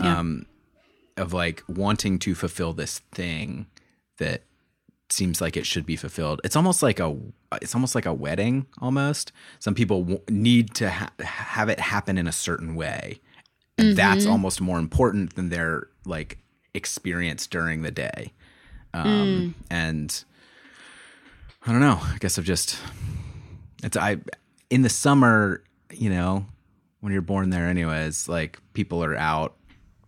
[0.00, 0.18] Yeah.
[0.18, 0.46] um,
[1.16, 3.66] of like wanting to fulfill this thing
[4.18, 4.42] that
[5.10, 6.40] seems like it should be fulfilled.
[6.44, 7.16] It's almost like a
[7.62, 9.30] it's almost like a wedding almost.
[9.60, 13.20] Some people w- need to ha- have it happen in a certain way.
[13.78, 16.38] And that's almost more important than their like
[16.74, 18.32] experience during the day.
[18.92, 20.24] Um and
[21.66, 21.98] I don't know.
[22.02, 22.78] I guess I've just
[23.82, 24.18] it's I
[24.70, 26.46] in the summer, you know,
[27.00, 29.54] when you're born there anyways, like people are out,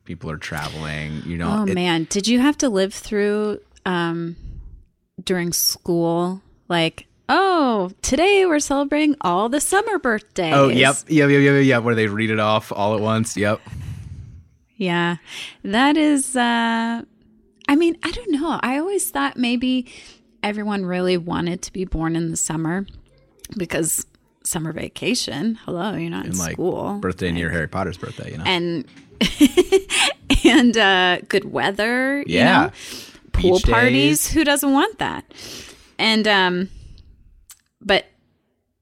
[0.04, 1.60] people are traveling, you know.
[1.60, 4.36] Oh it- man, did you have to live through um
[5.24, 10.54] during school like oh, today we're celebrating all the summer birthdays.
[10.54, 11.82] Oh, yep, yep, yep, yep, yep.
[11.82, 13.36] Where they read it off all at once.
[13.36, 13.60] Yep.
[14.76, 15.16] Yeah.
[15.64, 17.02] That is uh
[17.68, 18.60] I mean, I don't know.
[18.62, 19.86] I always thought maybe
[20.46, 22.86] everyone really wanted to be born in the summer
[23.56, 24.06] because
[24.44, 25.56] summer vacation.
[25.64, 26.98] Hello, you're not in like school.
[27.00, 28.44] birthday near Harry Potter's birthday, you know.
[28.44, 28.84] and
[30.44, 32.66] and uh good weather, you yeah.
[32.66, 32.72] know?
[33.32, 34.24] pool Beach parties.
[34.24, 34.32] days.
[34.32, 35.24] Who doesn't want that?
[35.98, 36.68] And um
[37.80, 38.06] but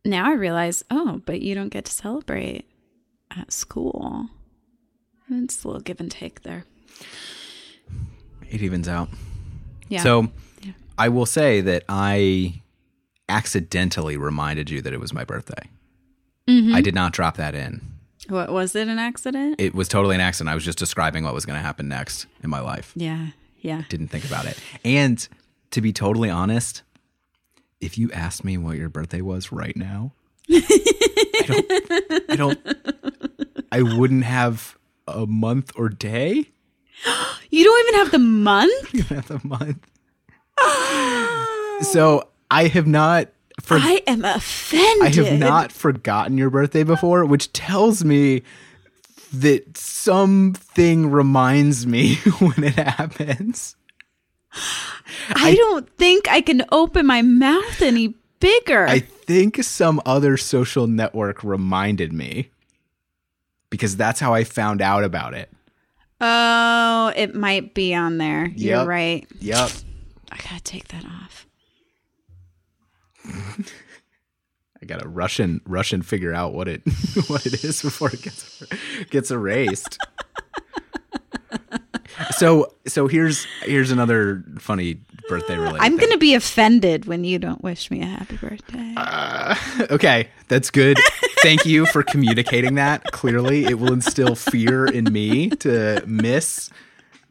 [0.05, 2.67] now I realize, oh, but you don't get to celebrate
[3.31, 4.29] at school.
[5.31, 6.67] It's a little give and take there.
[8.51, 9.09] It evens out.
[9.89, 10.03] Yeah.
[10.03, 10.29] So
[10.99, 12.63] I will say that I
[13.29, 15.69] accidentally reminded you that it was my birthday.
[16.49, 16.75] Mm-hmm.
[16.75, 17.81] I did not drop that in.
[18.29, 19.57] what was it an accident?
[19.59, 20.51] It was totally an accident.
[20.51, 22.93] I was just describing what was going to happen next in my life.
[22.95, 23.29] yeah.
[23.61, 23.85] Yeah.
[23.89, 24.61] Didn't think about it.
[24.85, 25.27] And
[25.71, 26.83] to be totally honest,
[27.81, 30.13] if you asked me what your birthday was right now,
[30.51, 32.61] I don't, I don't,
[33.73, 34.77] I wouldn't have
[35.09, 36.45] a month or day.
[37.51, 38.93] You don't even have the month?
[38.95, 39.87] You have the month.
[41.83, 43.29] So I have not
[43.61, 45.19] for I am offended.
[45.19, 48.43] I have not forgotten your birthday before, which tells me
[49.33, 53.77] that something reminds me when it happens.
[55.31, 58.87] I don't think I can open my mouth any bigger.
[58.87, 62.51] I think some other social network reminded me
[63.71, 65.51] because that's how I found out about it.
[66.21, 68.47] Oh, it might be on there.
[68.47, 69.27] You're right.
[69.41, 69.71] Yep.
[70.33, 71.47] I gotta take that off.
[74.83, 76.83] I gotta rush and rush and figure out what it
[77.29, 78.63] what it is before it gets
[79.11, 79.99] gets erased.
[82.33, 85.81] so so here's here's another funny birthday related.
[85.81, 86.09] I'm thing.
[86.09, 88.93] gonna be offended when you don't wish me a happy birthday.
[88.97, 89.55] Uh,
[89.91, 90.99] okay, that's good.
[91.39, 93.05] Thank you for communicating that.
[93.13, 96.71] Clearly, it will instill fear in me to miss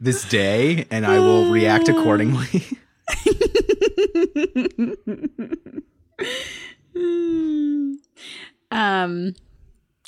[0.00, 2.64] this day, and I will react accordingly.
[8.70, 9.34] um,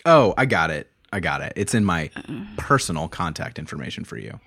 [0.04, 0.90] Oh, I got it.
[1.12, 1.52] I got it.
[1.56, 2.10] It's in my
[2.56, 4.38] personal contact information for you.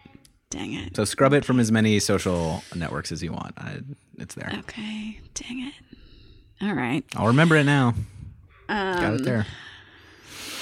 [0.49, 0.95] dang it.
[0.95, 3.53] So scrub it from as many social networks as you want.
[3.57, 3.79] I,
[4.17, 4.51] it's there.
[4.59, 5.73] Okay, dang it.
[6.61, 7.03] All right.
[7.15, 7.93] I'll remember it now.
[8.67, 9.45] got it there.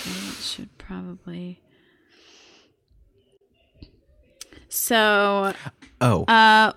[0.06, 1.62] It should probably.
[4.70, 5.54] So,
[6.02, 6.74] Oh, uh,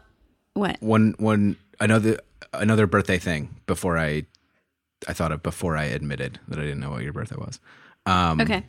[0.61, 0.77] what?
[0.81, 2.21] one one another
[2.53, 4.25] another birthday thing before I
[5.09, 7.59] I thought of before I admitted that I didn't know what your birthday was.
[8.07, 8.65] Um, Okay.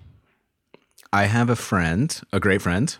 [1.13, 2.95] I have a friend, a great friend.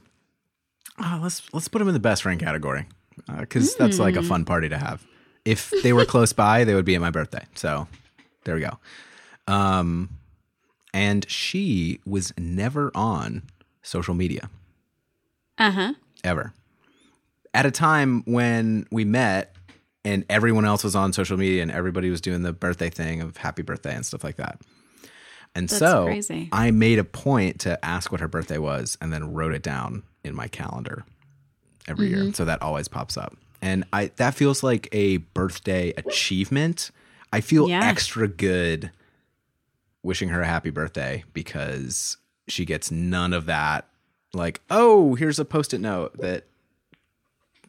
[1.00, 2.86] Oh, let's let's put him in the best friend category
[3.40, 5.06] because that's like a fun party to have.
[5.46, 7.46] If they were close by, they would be at my birthday.
[7.56, 7.88] So
[8.44, 8.78] there we go.
[9.48, 10.10] Um,
[10.94, 13.44] and she was never on
[13.82, 14.50] social media
[15.58, 15.94] Uh huh.
[16.24, 16.54] ever.
[17.54, 19.56] At a time when we met
[20.06, 23.38] and everyone else was on social media and everybody was doing the birthday thing of
[23.38, 24.60] happy birthday and stuff like that.
[25.54, 26.48] And That's so crazy.
[26.54, 30.04] I made a point to ask what her birthday was and then wrote it down
[30.24, 31.04] in my calendar
[31.88, 32.24] every Mm-hmm.
[32.26, 32.34] year.
[32.34, 33.36] So that always pops up.
[33.62, 36.90] And I that feels like a birthday achievement.
[37.34, 37.82] I feel Yeah.
[37.84, 38.92] extra good
[40.04, 43.88] wishing her a happy birthday because she gets none of that
[44.34, 46.46] like, oh, here's a post-it note that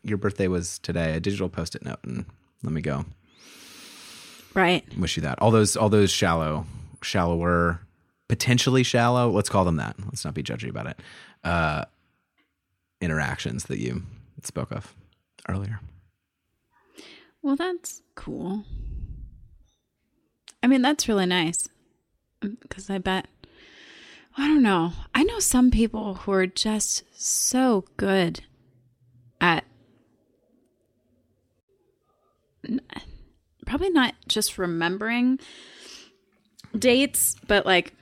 [0.02, 2.24] your birthday was today, a digital post-it note and
[2.62, 3.04] let me go
[4.54, 4.84] Right.
[4.98, 5.38] wish you that.
[5.40, 6.66] All those all those shallow,
[7.02, 7.80] shallower,
[8.28, 9.96] potentially shallow, let's call them that.
[10.04, 11.00] Let's not be judgy about it.
[11.42, 11.84] Uh
[13.00, 14.02] interactions that you
[14.42, 14.94] spoke of
[15.48, 15.80] earlier.
[17.42, 18.64] Well, that's cool.
[20.62, 21.68] I mean, that's really nice.
[22.40, 23.26] Because I bet,
[24.36, 24.92] I don't know.
[25.14, 28.42] I know some people who are just so good
[29.40, 29.64] at
[33.66, 35.38] probably not just remembering
[36.78, 37.92] dates, but like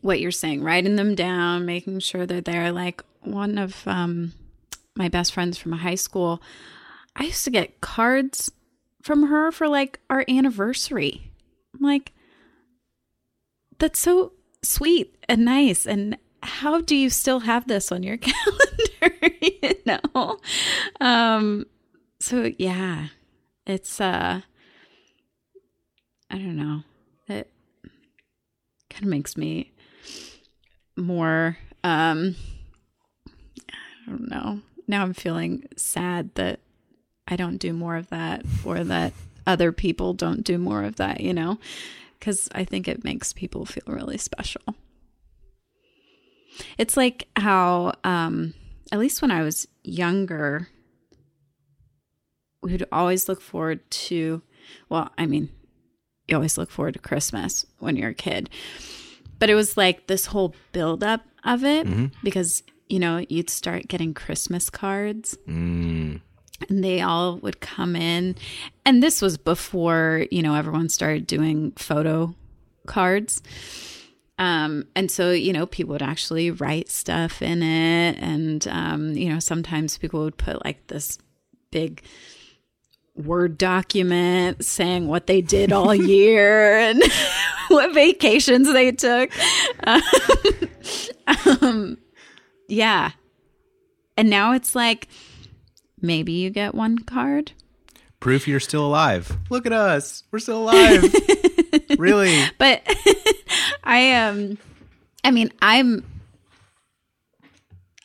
[0.00, 2.72] what you're saying, writing them down, making sure they're there.
[2.72, 4.32] Like one of um,
[4.96, 6.42] my best friends from high school,
[7.14, 8.50] I used to get cards
[9.02, 11.32] from her for like our anniversary.
[11.74, 12.12] I'm like,
[13.78, 15.86] that's so sweet and nice.
[15.86, 18.16] And how do you still have this on your
[19.02, 19.36] calendar?
[19.42, 20.38] you know?
[21.00, 21.66] Um,
[22.20, 23.08] so yeah,
[23.66, 24.40] it's, uh,
[26.30, 26.82] I don't know.
[27.28, 27.50] It
[28.90, 29.72] kind of makes me
[30.96, 32.36] more, um,
[33.68, 34.60] I don't know.
[34.88, 36.60] Now I'm feeling sad that
[37.28, 39.12] I don't do more of that or that
[39.46, 41.58] other people don't do more of that, you know?
[42.18, 44.62] Because I think it makes people feel really special.
[46.78, 48.54] It's like how, um,
[48.90, 50.68] at least when I was younger,
[52.72, 54.42] would always look forward to,
[54.88, 55.50] well, I mean,
[56.28, 58.50] you always look forward to Christmas when you're a kid.
[59.38, 61.86] But it was like this whole buildup of it
[62.22, 65.36] because, you know, you'd start getting Christmas cards.
[65.46, 66.20] Mm.
[66.68, 68.34] and they all would come in.
[68.86, 72.34] And this was before you know everyone started doing photo
[72.86, 73.42] cards.
[74.38, 78.16] Um and so you know people would actually write stuff in it.
[78.18, 81.18] And um you know sometimes people would put like this
[81.70, 82.02] big
[83.16, 87.02] word document saying what they did all year and
[87.68, 89.30] what vacations they took
[89.86, 90.02] um,
[91.62, 91.98] um
[92.68, 93.10] yeah
[94.16, 95.08] and now it's like
[96.00, 97.52] maybe you get one card.
[98.20, 99.36] Proof you're still alive.
[99.50, 100.24] Look at us.
[100.30, 101.14] We're still alive.
[101.98, 102.44] really?
[102.58, 102.82] But
[103.84, 104.58] I um
[105.22, 106.04] I mean, I'm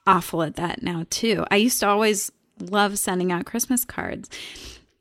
[0.05, 1.45] awful at that now too.
[1.49, 4.29] I used to always love sending out Christmas cards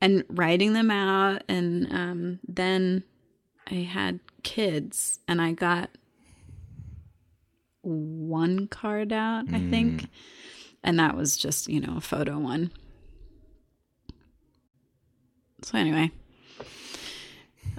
[0.00, 3.04] and writing them out and um then
[3.70, 5.90] I had kids and I got
[7.82, 10.06] one card out, I think.
[10.82, 12.72] And that was just, you know, a photo one.
[15.62, 16.10] So anyway.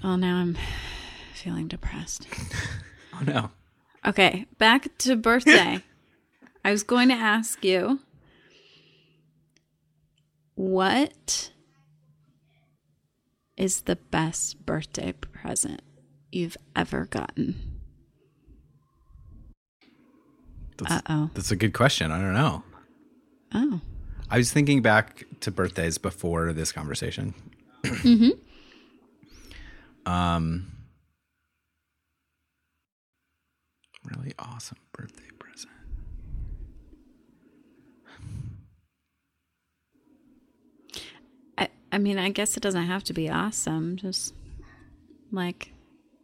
[0.04, 0.58] Well, now I'm
[1.34, 2.28] feeling depressed.
[3.14, 3.52] Oh no.
[4.08, 5.84] Okay, back to birthday.
[6.66, 8.00] I was going to ask you
[10.56, 11.51] what
[13.62, 15.84] is the best birthday present
[16.32, 17.80] you've ever gotten?
[20.80, 21.30] That's, Uh-oh.
[21.36, 22.12] That's a good question.
[22.12, 22.64] I don't know.
[23.54, 23.82] Oh.
[24.32, 27.36] I was thinking back to birthdays before this conversation.
[27.84, 28.30] mm-hmm.
[30.12, 30.72] Um,
[34.10, 35.72] really awesome birthday present.
[41.92, 43.98] I, mean, I guess it doesn't have to be awesome.
[43.98, 44.34] Just
[45.32, 45.74] like,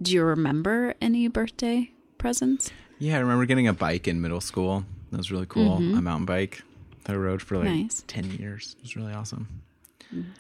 [0.02, 2.72] do you remember any birthday presents?
[3.00, 4.86] Yeah, I remember getting a bike in middle school.
[5.12, 5.78] That was really cool.
[5.78, 6.62] A mountain bike
[7.06, 8.04] that I rode for like Nice.
[8.08, 8.76] 10 years.
[8.78, 9.48] It was really awesome.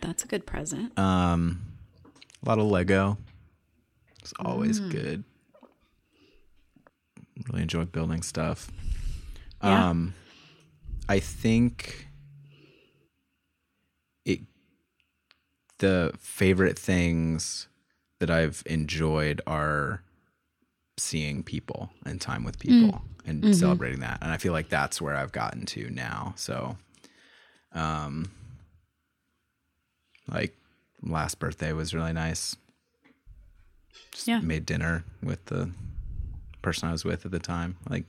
[0.01, 0.97] That's a good present.
[0.97, 1.61] Um,
[2.43, 3.17] a lot of Lego.
[4.21, 5.23] It's always good.
[7.49, 8.71] Really enjoy building stuff.
[9.63, 9.89] Yeah.
[9.89, 10.13] Um,
[11.07, 12.07] I think
[14.25, 14.41] it
[15.79, 17.67] the favorite things
[18.19, 20.01] that I've enjoyed are
[20.97, 24.17] seeing people and time with people and celebrating that.
[24.21, 26.33] And I feel like that's where I've gotten to now.
[26.35, 26.77] So,
[27.73, 28.31] um,
[30.31, 30.57] like
[31.03, 32.55] last birthday was really nice.
[34.11, 34.39] Just Yeah.
[34.39, 35.69] made dinner with the
[36.61, 37.77] person I was with at the time.
[37.89, 38.05] Like,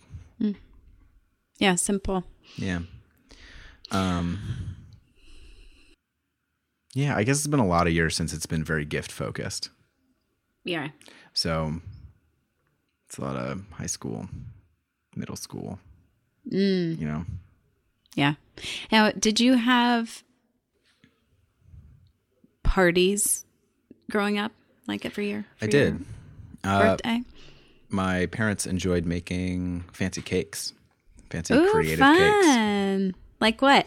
[1.59, 2.25] Yeah, simple.
[2.57, 2.81] yeah.
[3.91, 4.77] Um,
[6.95, 9.71] yeah, I guess it's been a lot of years since it's been very gift focused.
[10.65, 10.89] Yeah.
[11.33, 11.81] So
[13.09, 14.29] it's a lot of high school,
[15.17, 15.79] middle school.
[16.51, 16.99] Mm.
[16.99, 17.25] You know,
[18.15, 18.35] Yeah.
[18.91, 20.23] Now, did you have
[22.63, 23.45] parties
[24.11, 24.53] growing up,
[24.87, 25.47] like every year?
[25.61, 26.05] I did.
[26.65, 27.23] Uh, Birthday?
[27.89, 30.73] my parents enjoyed making fancy cakes,
[31.31, 32.47] fancy Ooh, creative cakes.
[32.47, 33.15] fun.
[33.41, 33.87] Like what?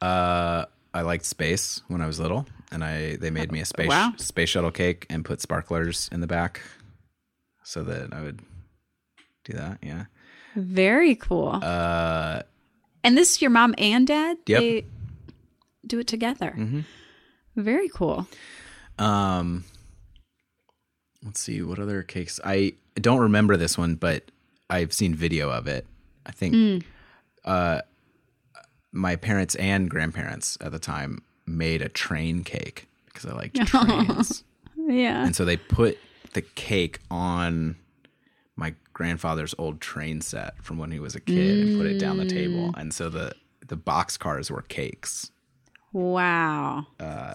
[0.00, 3.88] Uh, I liked space when I was little, and I they made me a space
[3.88, 4.12] Wow.
[4.16, 6.60] space shuttle cake and put sparklers in the back,
[7.64, 8.40] so that I would
[9.44, 9.78] do that.
[9.82, 10.06] Yeah.
[10.56, 11.60] Very cool.
[11.62, 12.42] Uh,
[13.04, 14.38] and this is your mom and dad?
[14.46, 14.60] Yep.
[14.60, 14.84] They
[15.86, 16.54] do it together.
[16.56, 16.84] Mhm.
[17.56, 18.26] Very cool.
[18.98, 19.64] Um,
[21.24, 22.40] let's see what other cakes.
[22.44, 24.30] I don't remember this one, but
[24.68, 25.86] I've seen video of it.
[26.26, 26.84] I think
[27.44, 27.80] uh,
[28.92, 34.44] my parents and grandparents at the time made a train cake because I liked trains,
[34.76, 35.24] Yeah.
[35.24, 35.98] and so they put
[36.32, 37.76] the cake on
[38.56, 42.18] my grandfather's old train set from when he was a kid and put it down
[42.18, 42.76] the table, mm.
[42.76, 43.32] and so the
[43.66, 45.30] the box cars were cakes.
[45.92, 46.86] Wow.
[46.98, 47.34] Uh,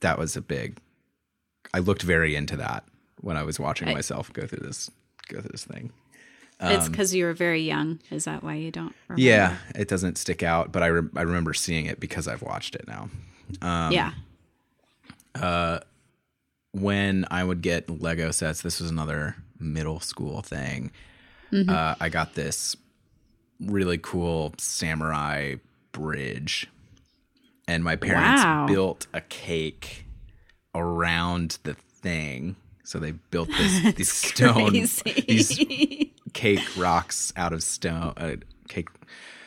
[0.00, 0.78] that was a big
[1.74, 2.84] I looked very into that
[3.20, 4.90] when I was watching myself go through this
[5.28, 5.92] go through this thing.
[6.60, 8.00] It's because you were very young.
[8.10, 9.14] Is that why you don't remember?
[9.14, 12.42] Um, Yeah, it doesn't stick out, but I re- I remember seeing it because I've
[12.42, 13.08] watched it now.
[13.62, 14.12] Um, yeah.
[16.72, 20.90] When I would get Lego sets, this was another middle school thing.
[21.52, 22.76] Uh, I got this
[23.58, 25.54] really cool samurai
[25.92, 26.66] bridge,
[27.66, 28.66] and my parents Wow.
[28.66, 30.04] built a cake
[30.74, 32.56] around the thing.
[32.84, 36.12] So they built this these stone these Crazy.
[36.32, 38.36] cake rocks out of stone uh,
[38.68, 38.88] cake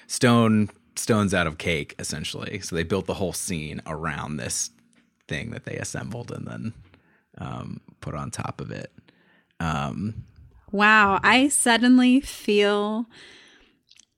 [0.08, 4.72] stone stones out of cake essentially so they built the whole scene around this
[5.28, 6.74] thing that they assembled and then
[7.38, 8.92] um, put on top of it
[10.72, 11.20] wow.
[11.24, 13.06] I suddenly feel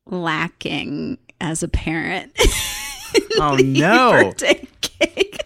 [0.05, 2.31] lacking as a parent.
[3.39, 5.45] oh no cake.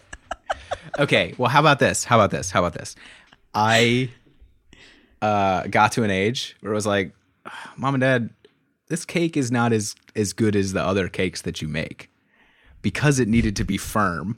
[0.99, 2.95] okay well how about this how about this how about this
[3.53, 4.09] i
[5.21, 7.13] uh, got to an age where it was like
[7.77, 8.29] mom and dad
[8.87, 12.09] this cake is not as as good as the other cakes that you make
[12.81, 14.37] because it needed to be firm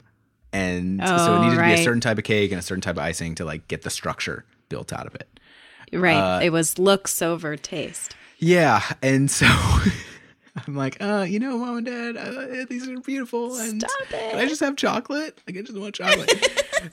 [0.52, 2.80] and so it Oh, needed to be a certain type of cake and a certain
[2.80, 5.28] type of icing to like get the structure built out of it
[5.92, 6.16] Right.
[6.16, 8.14] Uh, it was looks over taste.
[8.38, 9.46] yeah and so
[10.66, 14.30] i'm like uh you know mom and dad uh, these are beautiful and Stop it.
[14.30, 16.30] can i just have chocolate like i just want chocolate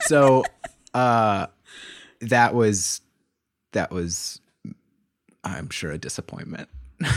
[0.02, 0.44] so
[0.94, 1.46] uh
[2.20, 3.00] that was
[3.72, 4.40] that was
[5.44, 6.68] i'm sure a disappointment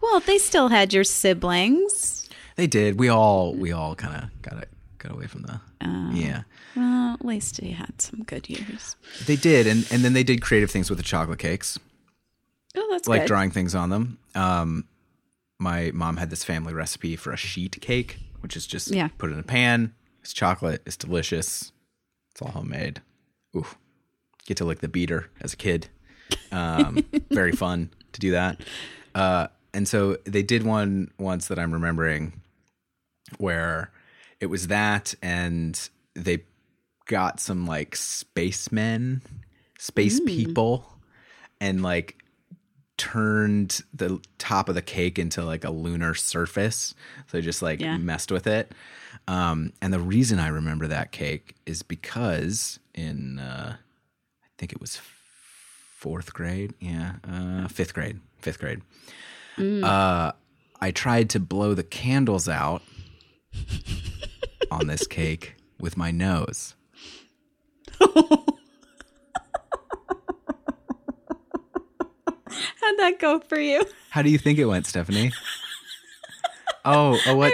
[0.00, 2.28] Well, they still had your siblings.
[2.56, 4.68] they did we all we all kind of got it
[4.98, 6.10] got away from the Oh.
[6.12, 6.42] yeah
[6.76, 8.96] Well, at least you had some good years.
[9.26, 11.78] they did and and then they did creative things with the chocolate cakes
[12.76, 13.28] Oh, that's like good.
[13.28, 14.86] drawing things on them um
[15.58, 19.08] my mom had this family recipe for a sheet cake which is just Yeah.
[19.18, 21.72] put in a pan it's chocolate it's delicious
[22.30, 23.00] it's all homemade
[23.56, 23.66] ooh
[24.46, 25.88] get to lick the beater as a kid
[26.52, 28.60] um very fun to do that
[29.14, 32.40] uh and so they did one once that I'm remembering
[33.38, 33.90] where
[34.40, 36.44] it was that and they
[37.06, 39.20] got some like spacemen,
[39.78, 40.86] space people
[41.60, 42.22] and like
[42.96, 46.94] turned the top of the cake into like a lunar surface.
[47.26, 47.96] So they just like Yeah.
[47.96, 48.72] messed with it.
[49.26, 53.76] Um, and the reason I remember that cake is because in uh,
[54.58, 55.00] think it was
[55.96, 58.82] fourth grade, yeah, uh, fifth grade, fifth grade.
[59.58, 60.32] Uh,
[60.80, 62.82] I tried to blow the candles out
[64.70, 66.74] on this cake with my nose.
[68.00, 68.18] How'd
[72.98, 73.84] that go for you?
[74.10, 75.32] How do you think it went, Stephanie?
[76.84, 77.52] Oh, oh, what?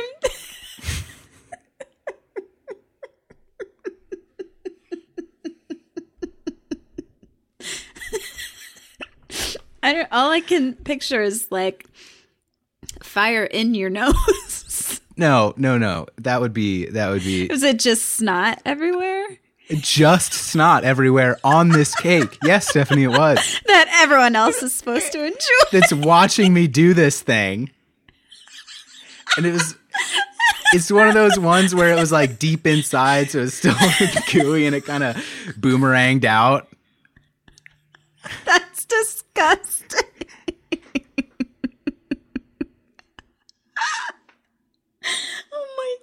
[9.90, 10.08] I don't.
[10.12, 11.84] All I can picture is like
[13.02, 15.00] fire in your nose.
[15.16, 16.06] No, no, no.
[16.18, 19.26] That would be that would be Was it just snot everywhere?
[19.72, 22.38] just snot everywhere on this cake.
[22.44, 23.60] Yes, Stephanie, it was.
[23.66, 25.36] That everyone else is supposed to enjoy.
[25.72, 27.70] That's watching me do this thing,
[29.36, 29.74] and it was.
[30.72, 33.74] It's one of those ones where it was like deep inside, so it's still
[34.32, 35.16] gooey, and it kind of
[35.58, 36.68] boomeranged out.
[38.44, 39.98] That's disgusting.
[45.04, 45.96] oh my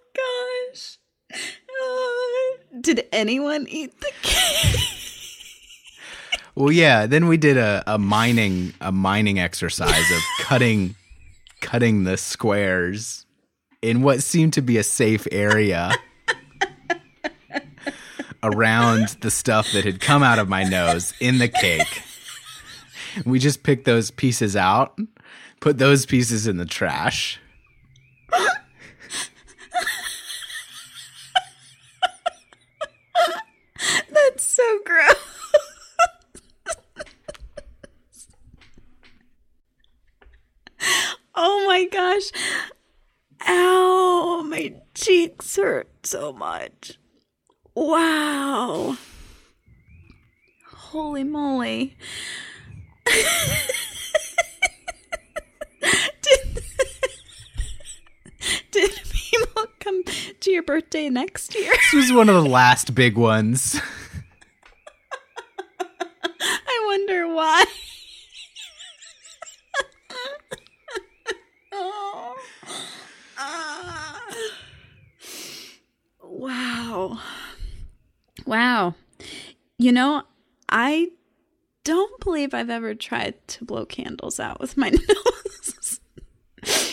[0.73, 0.97] gosh.
[1.33, 4.79] Uh, did anyone eat the cake?
[6.55, 7.05] Well, yeah.
[7.05, 10.95] Then we did a, a mining a mining exercise of cutting
[11.61, 13.25] cutting the squares
[13.81, 15.91] in what seemed to be a safe area
[18.43, 22.01] around the stuff that had come out of my nose in the cake.
[23.25, 24.97] We just picked those pieces out,
[25.59, 27.39] put those pieces in the trash.
[34.11, 35.15] That's so gross.
[41.35, 42.31] oh my gosh.
[43.47, 46.97] Ow, my cheeks hurt so much.
[47.75, 48.97] Wow.
[50.71, 51.95] Holy moly.
[56.23, 56.63] did,
[58.71, 60.03] did people come
[60.39, 61.71] to your birthday next year?
[61.71, 63.79] This was one of the last big ones.
[66.87, 67.65] I wonder why.
[71.73, 72.35] oh.
[76.23, 77.19] Wow.
[78.45, 78.95] Wow.
[79.77, 80.23] You know,
[80.69, 81.09] I
[81.83, 84.89] don't believe I've ever tried to blow candles out with my
[85.65, 85.99] nose.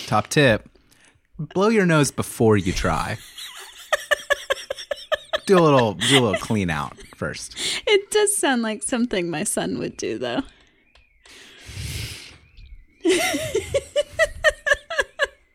[0.06, 0.68] Top tip:
[1.38, 3.18] blow your nose before you try.
[5.46, 7.56] do a little do a little clean out first.
[7.86, 10.42] It does sound like something my son would do, though.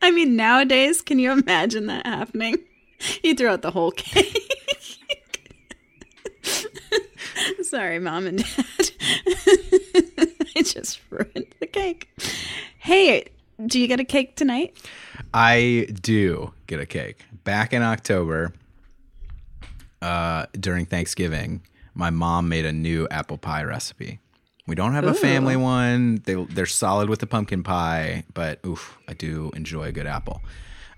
[0.02, 2.56] I mean, nowadays, can you imagine that happening?
[2.98, 4.36] He threw out the whole cake.
[7.62, 8.90] Sorry, mom and dad.
[10.56, 12.08] I just ruined the cake.
[12.78, 13.26] Hey,
[13.66, 14.76] do you get a cake tonight?
[15.32, 17.24] I do get a cake.
[17.44, 18.52] Back in October,
[20.02, 21.62] uh, during Thanksgiving,
[21.94, 24.18] my mom made a new apple pie recipe.
[24.66, 26.22] We don't have a family one.
[26.24, 30.42] They they're solid with the pumpkin pie, but oof, I do enjoy a good apple.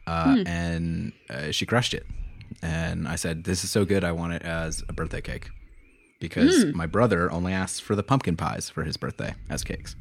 [0.06, 2.04] Uh, And uh, she crushed it.
[2.60, 4.04] And I said, "This is so good.
[4.04, 5.50] I want it as a birthday cake."
[6.20, 9.96] Because my brother only asks for the pumpkin pies for his birthday as cakes.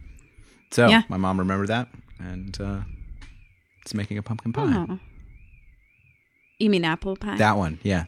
[0.72, 1.04] So Yeah.
[1.10, 1.88] my mom remembered that,
[2.20, 2.82] and uh,
[3.82, 4.86] it's making a pumpkin pie.
[4.90, 5.00] Oh.
[6.60, 7.38] You mean apple pie?
[7.38, 8.04] That one, yeah.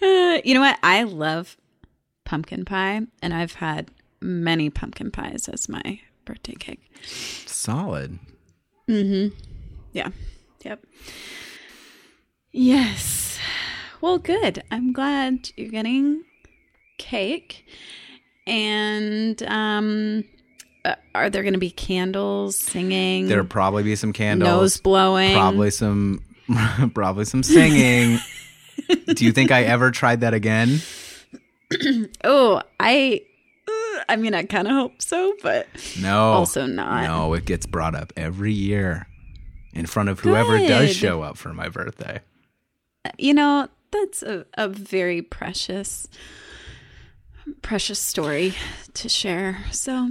[0.00, 0.78] Uh, you know what?
[0.82, 1.56] I love
[2.24, 3.90] pumpkin pie, and I've had
[4.20, 6.90] many pumpkin pies as my birthday cake.
[7.04, 8.18] Solid.
[8.88, 9.36] Mm hmm.
[9.92, 10.08] Yeah.
[10.64, 10.84] Yep.
[12.52, 13.38] Yes.
[14.00, 14.62] Well, good.
[14.70, 16.24] I'm glad you're getting
[16.98, 17.66] cake.
[18.46, 20.24] And um
[20.84, 24.48] uh, are there going to be candles, singing, There'll probably be some candles.
[24.48, 25.32] nose blowing?
[25.34, 26.24] Probably some
[26.94, 28.18] probably some singing.
[29.14, 30.80] Do you think I ever tried that again?
[32.22, 33.22] Oh, I
[33.66, 35.66] uh, I mean, I kind of hope so, but
[35.98, 36.32] No.
[36.32, 37.04] Also not.
[37.04, 39.06] No, it gets brought up every year
[39.72, 42.20] in front of whoever does show up for my birthday.
[43.16, 46.08] you know, that's a, a very precious
[47.62, 48.54] precious story
[48.94, 49.58] to share.
[49.70, 50.10] So,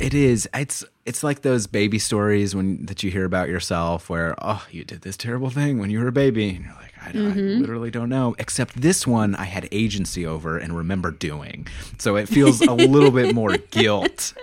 [0.00, 0.48] It is.
[0.54, 4.84] It's it's like those baby stories when that you hear about yourself, where oh, you
[4.84, 7.90] did this terrible thing when you were a baby, and you're like, I, I literally
[7.90, 8.34] don't know.
[8.38, 11.66] Except this one, I had agency over and remember doing,
[11.98, 14.34] so it feels a little bit more guilt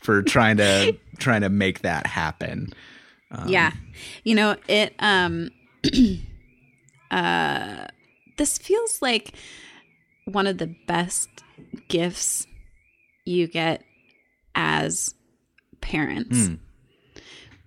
[0.00, 2.72] for trying to trying to make that happen.
[3.46, 3.72] yeah.
[4.24, 5.50] You know, it um
[7.10, 7.86] uh
[8.36, 9.34] this feels like
[10.26, 11.28] one of the best
[11.88, 12.46] gifts
[13.24, 13.82] you get
[14.54, 15.14] as
[15.80, 16.50] parents.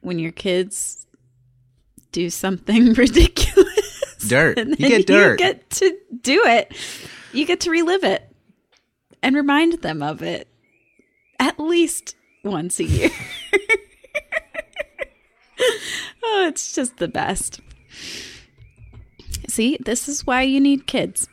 [0.01, 1.07] When your kids
[2.11, 3.68] do something ridiculous.
[4.27, 4.57] Dirt.
[4.59, 5.39] and You get dirt.
[5.39, 6.73] You get to do it.
[7.33, 8.23] You get to relive it
[9.21, 10.47] and remind them of it
[11.39, 13.09] at least once a year.
[16.23, 17.59] oh, it's just the best.
[19.47, 21.27] See, this is why you need kids.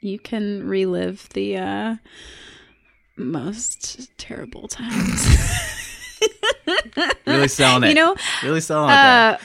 [0.00, 1.96] You can relive the uh,
[3.16, 5.26] most terrible times.
[7.26, 7.88] Really selling it.
[7.90, 8.94] You know, really selling it.
[8.94, 9.38] uh,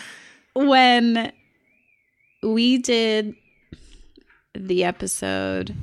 [0.56, 1.32] when
[2.43, 3.36] we did
[4.58, 5.76] the episode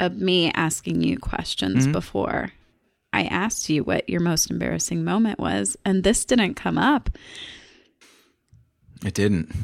[0.00, 1.92] of me asking you questions Mm-hmm.
[1.92, 2.52] before,
[3.12, 7.10] I asked you what your most embarrassing moment was, and this didn't come up.
[9.04, 9.54] It didn't.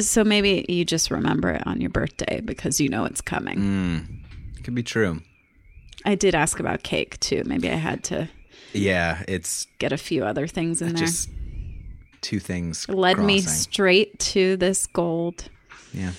[0.00, 3.58] So maybe you just remember it on your birthday because you know it's coming.
[3.58, 4.58] Mm.
[4.58, 5.20] It could be true.
[6.04, 7.42] I did ask about cake too.
[7.46, 8.28] Maybe I had to
[8.72, 11.04] Yeah, it's get a few other things in there.
[11.06, 11.28] just
[12.20, 12.88] two things.
[12.88, 15.48] Led me straight to this gold.
[15.92, 16.12] Yeah.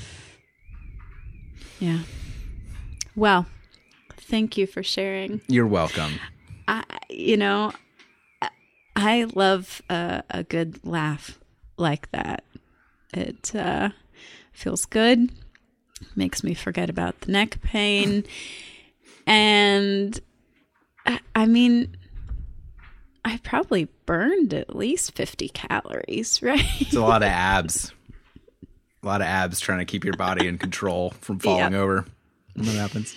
[1.79, 1.99] Yeah.
[3.15, 3.45] Well,
[4.17, 5.41] thank you for sharing.
[5.47, 6.19] You're welcome.
[6.67, 7.71] I, you know,
[8.41, 8.49] I-
[8.95, 11.39] I love a, a good laugh
[11.77, 12.43] like that.
[13.13, 13.89] It uh,
[14.51, 15.31] feels good,
[16.15, 18.23] makes me forget about the neck pain.
[19.25, 20.19] And
[21.05, 21.95] I, I mean,
[23.25, 26.63] I probably burned at least 50 calories, right?
[26.79, 27.91] It's a lot of abs.
[29.03, 31.79] A lot of abs trying to keep your body in control from falling Yeah.
[31.79, 32.05] over.
[32.55, 33.15] When that happens.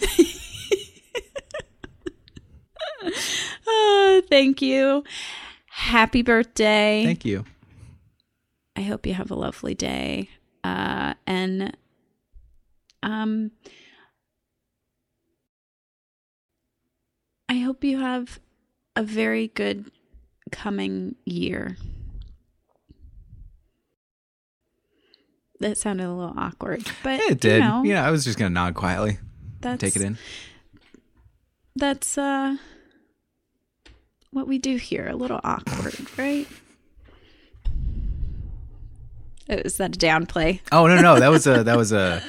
[3.66, 5.04] Oh, thank you.
[5.68, 7.02] Happy birthday.
[7.04, 7.44] Thank you.
[8.76, 10.28] I hope you have a lovely day.
[10.64, 11.76] Uh, and
[13.02, 13.50] um,
[17.50, 18.38] I hope you have
[18.94, 19.90] a very good
[20.52, 21.76] coming year.
[25.58, 27.56] That sounded a little awkward, but It did.
[27.56, 29.18] You know, yeah, I was just gonna nod quietly,
[29.60, 30.16] that's, take it in.
[31.74, 32.56] That's uh,
[34.30, 35.08] what we do here.
[35.08, 36.46] A little awkward, right?
[39.48, 40.60] Oh, Is that a downplay?
[40.70, 42.22] Oh no, no, that was a that was a.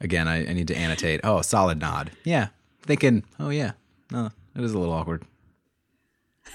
[0.00, 1.20] Again, I, I need to annotate.
[1.24, 2.12] Oh, solid nod.
[2.22, 2.48] Yeah,
[2.82, 3.24] thinking.
[3.40, 3.72] Oh yeah,
[4.12, 5.24] no, it was a little awkward.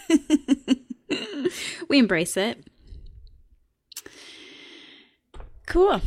[1.89, 2.68] We embrace it.
[5.66, 6.02] Cool.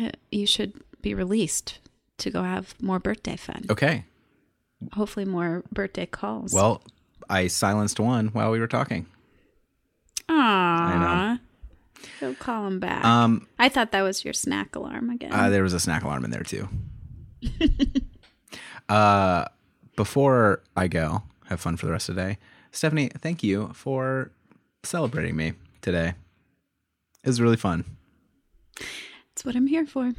[0.00, 1.78] Uh, You should be released
[2.18, 3.64] to go have more birthday fun.
[3.70, 4.04] Okay.
[4.92, 6.52] Hopefully, more birthday calls.
[6.52, 6.82] Well,
[7.30, 9.06] I silenced one while we were talking.
[10.28, 11.38] Aww.
[12.20, 13.04] Go call him back.
[13.04, 15.32] Um, I thought that was your snack alarm again.
[15.32, 16.68] Uh, there was a snack alarm in there too.
[18.88, 19.46] uh,
[19.96, 22.38] before I go, have fun for the rest of the day.
[22.70, 24.30] Stephanie, thank you for
[24.82, 26.14] celebrating me today.
[27.24, 27.84] It was really fun.
[28.78, 30.12] That's what I'm here for.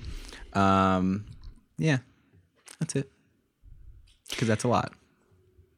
[0.53, 1.26] Um,
[1.78, 1.99] yeah,
[2.80, 3.09] that's it.
[4.30, 4.93] Because that's a lot.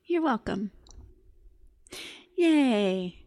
[0.05, 0.71] You're welcome.
[2.35, 3.17] Yay.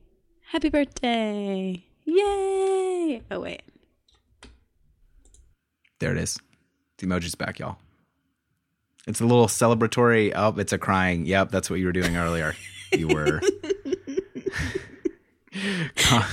[0.51, 1.85] Happy birthday.
[2.05, 3.23] Yay.
[3.31, 3.63] Oh, wait.
[6.01, 6.39] There it is.
[6.99, 7.79] The emoji's back, y'all.
[9.07, 10.33] It's a little celebratory.
[10.35, 11.27] Oh, it's a crying.
[11.27, 12.57] Yep, that's what you were doing earlier.
[12.93, 13.41] You were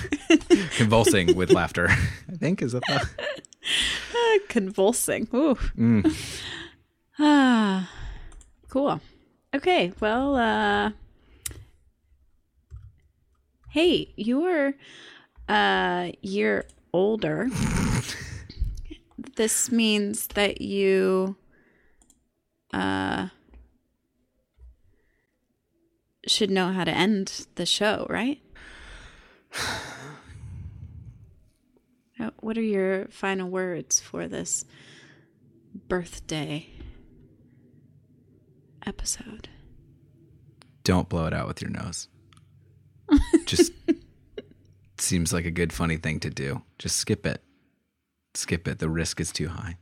[0.77, 1.89] convulsing with laughter.
[1.89, 3.09] I think is that the
[4.15, 5.27] Ah, convulsing.
[5.33, 5.55] Ooh.
[5.77, 6.37] Mm.
[7.23, 7.87] Ah,
[8.69, 8.99] cool.
[9.53, 9.91] Okay.
[9.99, 10.91] Well, uh,
[13.69, 14.73] hey, you're
[15.47, 17.49] a year older.
[19.35, 21.35] this means that you,
[22.73, 23.27] uh,
[26.27, 28.39] should know how to end the show, right?
[32.39, 34.63] What are your final words for this
[35.87, 36.67] birthday
[38.85, 39.49] episode?
[40.83, 42.07] don't blow it out with your nose.
[43.45, 43.71] Just
[44.97, 46.61] seems like a good funny thing to do.
[46.79, 47.41] Just skip it.
[48.33, 48.79] Skip it.
[48.79, 49.77] The risk is too high.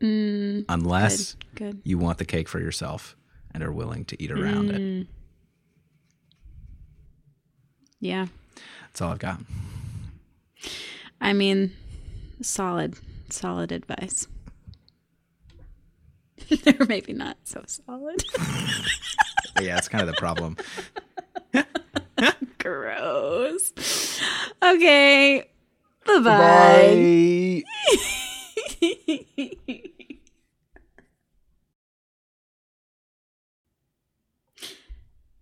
[0.00, 1.80] Mm, unless Good.
[1.84, 3.16] you want the cake for yourself
[3.52, 4.80] and are willing to eat around it.
[4.80, 5.06] Mm.
[8.00, 8.26] Yeah.
[8.86, 9.40] That's all I've got.
[11.20, 11.72] I mean,
[12.40, 12.96] solid,
[13.28, 14.26] solid advice.
[16.66, 18.24] or maybe not so solid.
[19.60, 20.56] Yeah, it's kind of the problem.
[22.58, 23.72] Gross.
[24.62, 25.44] Okay.
[26.06, 27.62] Bye-bye.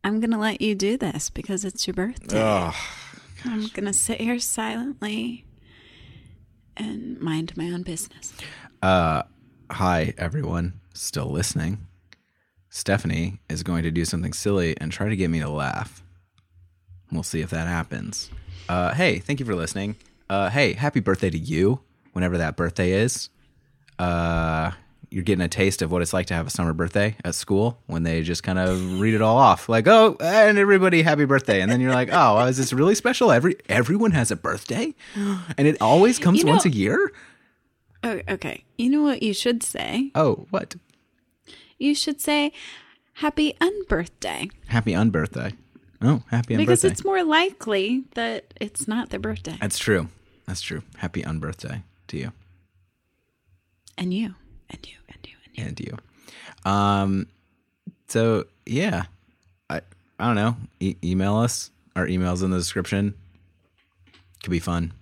[0.09, 2.41] I'm going to let you do this because it's your birthday.
[2.41, 2.75] Oh,
[3.45, 5.45] I'm going to sit here silently
[6.79, 8.33] and mind my own business.
[8.83, 9.25] uh,
[9.71, 11.87] hi everyone, still listening.
[12.71, 16.03] Stephanie is going to do something silly and try to get me to laugh.
[17.13, 18.31] We'll see if that happens.
[18.67, 19.97] Uh, hey, thank you for listening.
[20.31, 21.81] Uh, hey, happy birthday to you,
[22.15, 23.29] whenever that birthday is.
[23.99, 24.71] Uh,
[25.11, 27.79] you're getting a taste of what it's like to have a summer birthday at school
[27.87, 31.61] when they just kind of read it all off, like, "Oh, and everybody, happy birthday!"
[31.61, 33.31] And then you're like, "Oh, is this really special?
[33.33, 37.13] Every everyone has a birthday, and it always comes You know- once a year."
[38.05, 38.65] Oh, okay.
[38.77, 40.11] You know what you should say?
[40.15, 40.77] Oh, what?
[41.79, 42.53] You should say
[43.15, 45.55] happy unbirthday Happy unbirthday.
[46.01, 46.59] Oh, happy unbirthday.
[46.59, 49.57] because it's more likely that it's not their birthday.
[49.61, 50.09] That's true.
[50.47, 50.83] That's true.
[50.99, 52.33] Happy unbirthday to you
[53.97, 54.35] And you,
[54.71, 55.65] and you, and you, and you.
[55.65, 56.71] and you.
[56.71, 57.27] Um,
[58.09, 59.05] so yeah,
[59.71, 59.81] I
[60.19, 60.57] I don't know.
[60.81, 61.71] E- email us.
[61.97, 63.15] Our email's in the description.
[64.43, 64.93] Could be fun.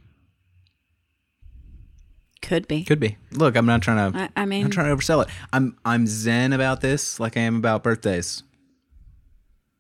[2.43, 2.85] Could be.
[2.85, 3.17] Could be.
[3.33, 4.19] Look, I'm not trying to.
[4.19, 5.29] I, I mean, I'm trying to oversell it.
[5.53, 8.43] I'm I'm zen about this, like I am about birthdays.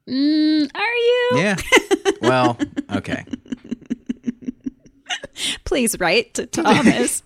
[0.08, 1.30] mm, are you?
[1.36, 1.56] Yeah.
[2.22, 2.58] well,
[2.92, 3.24] okay.
[5.64, 7.22] Please write to Thomas.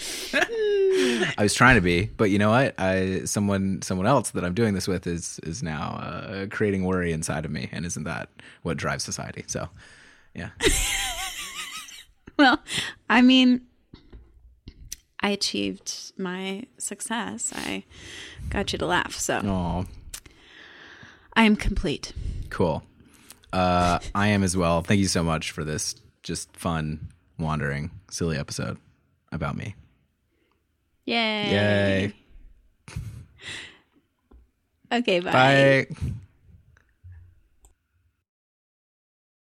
[0.34, 2.74] I was trying to be, but you know what?
[2.78, 7.12] I someone someone else that I'm doing this with is is now uh, creating worry
[7.12, 8.28] inside of me, and isn't that
[8.62, 9.44] what drives society?
[9.46, 9.68] So,
[10.34, 10.50] yeah,
[12.38, 12.60] well,
[13.08, 13.62] I mean,
[15.20, 17.52] I achieved my success.
[17.54, 17.84] I
[18.48, 19.14] got you to laugh.
[19.14, 19.86] So oh,
[21.34, 22.12] I am complete.
[22.50, 22.82] cool.
[23.52, 24.80] Uh, I am as well.
[24.82, 28.78] Thank you so much for this just fun, wandering, silly episode
[29.32, 29.74] about me.
[31.06, 31.50] Yay.
[31.52, 32.14] Yay!
[34.92, 35.30] Okay, bye.
[35.30, 35.86] Bye.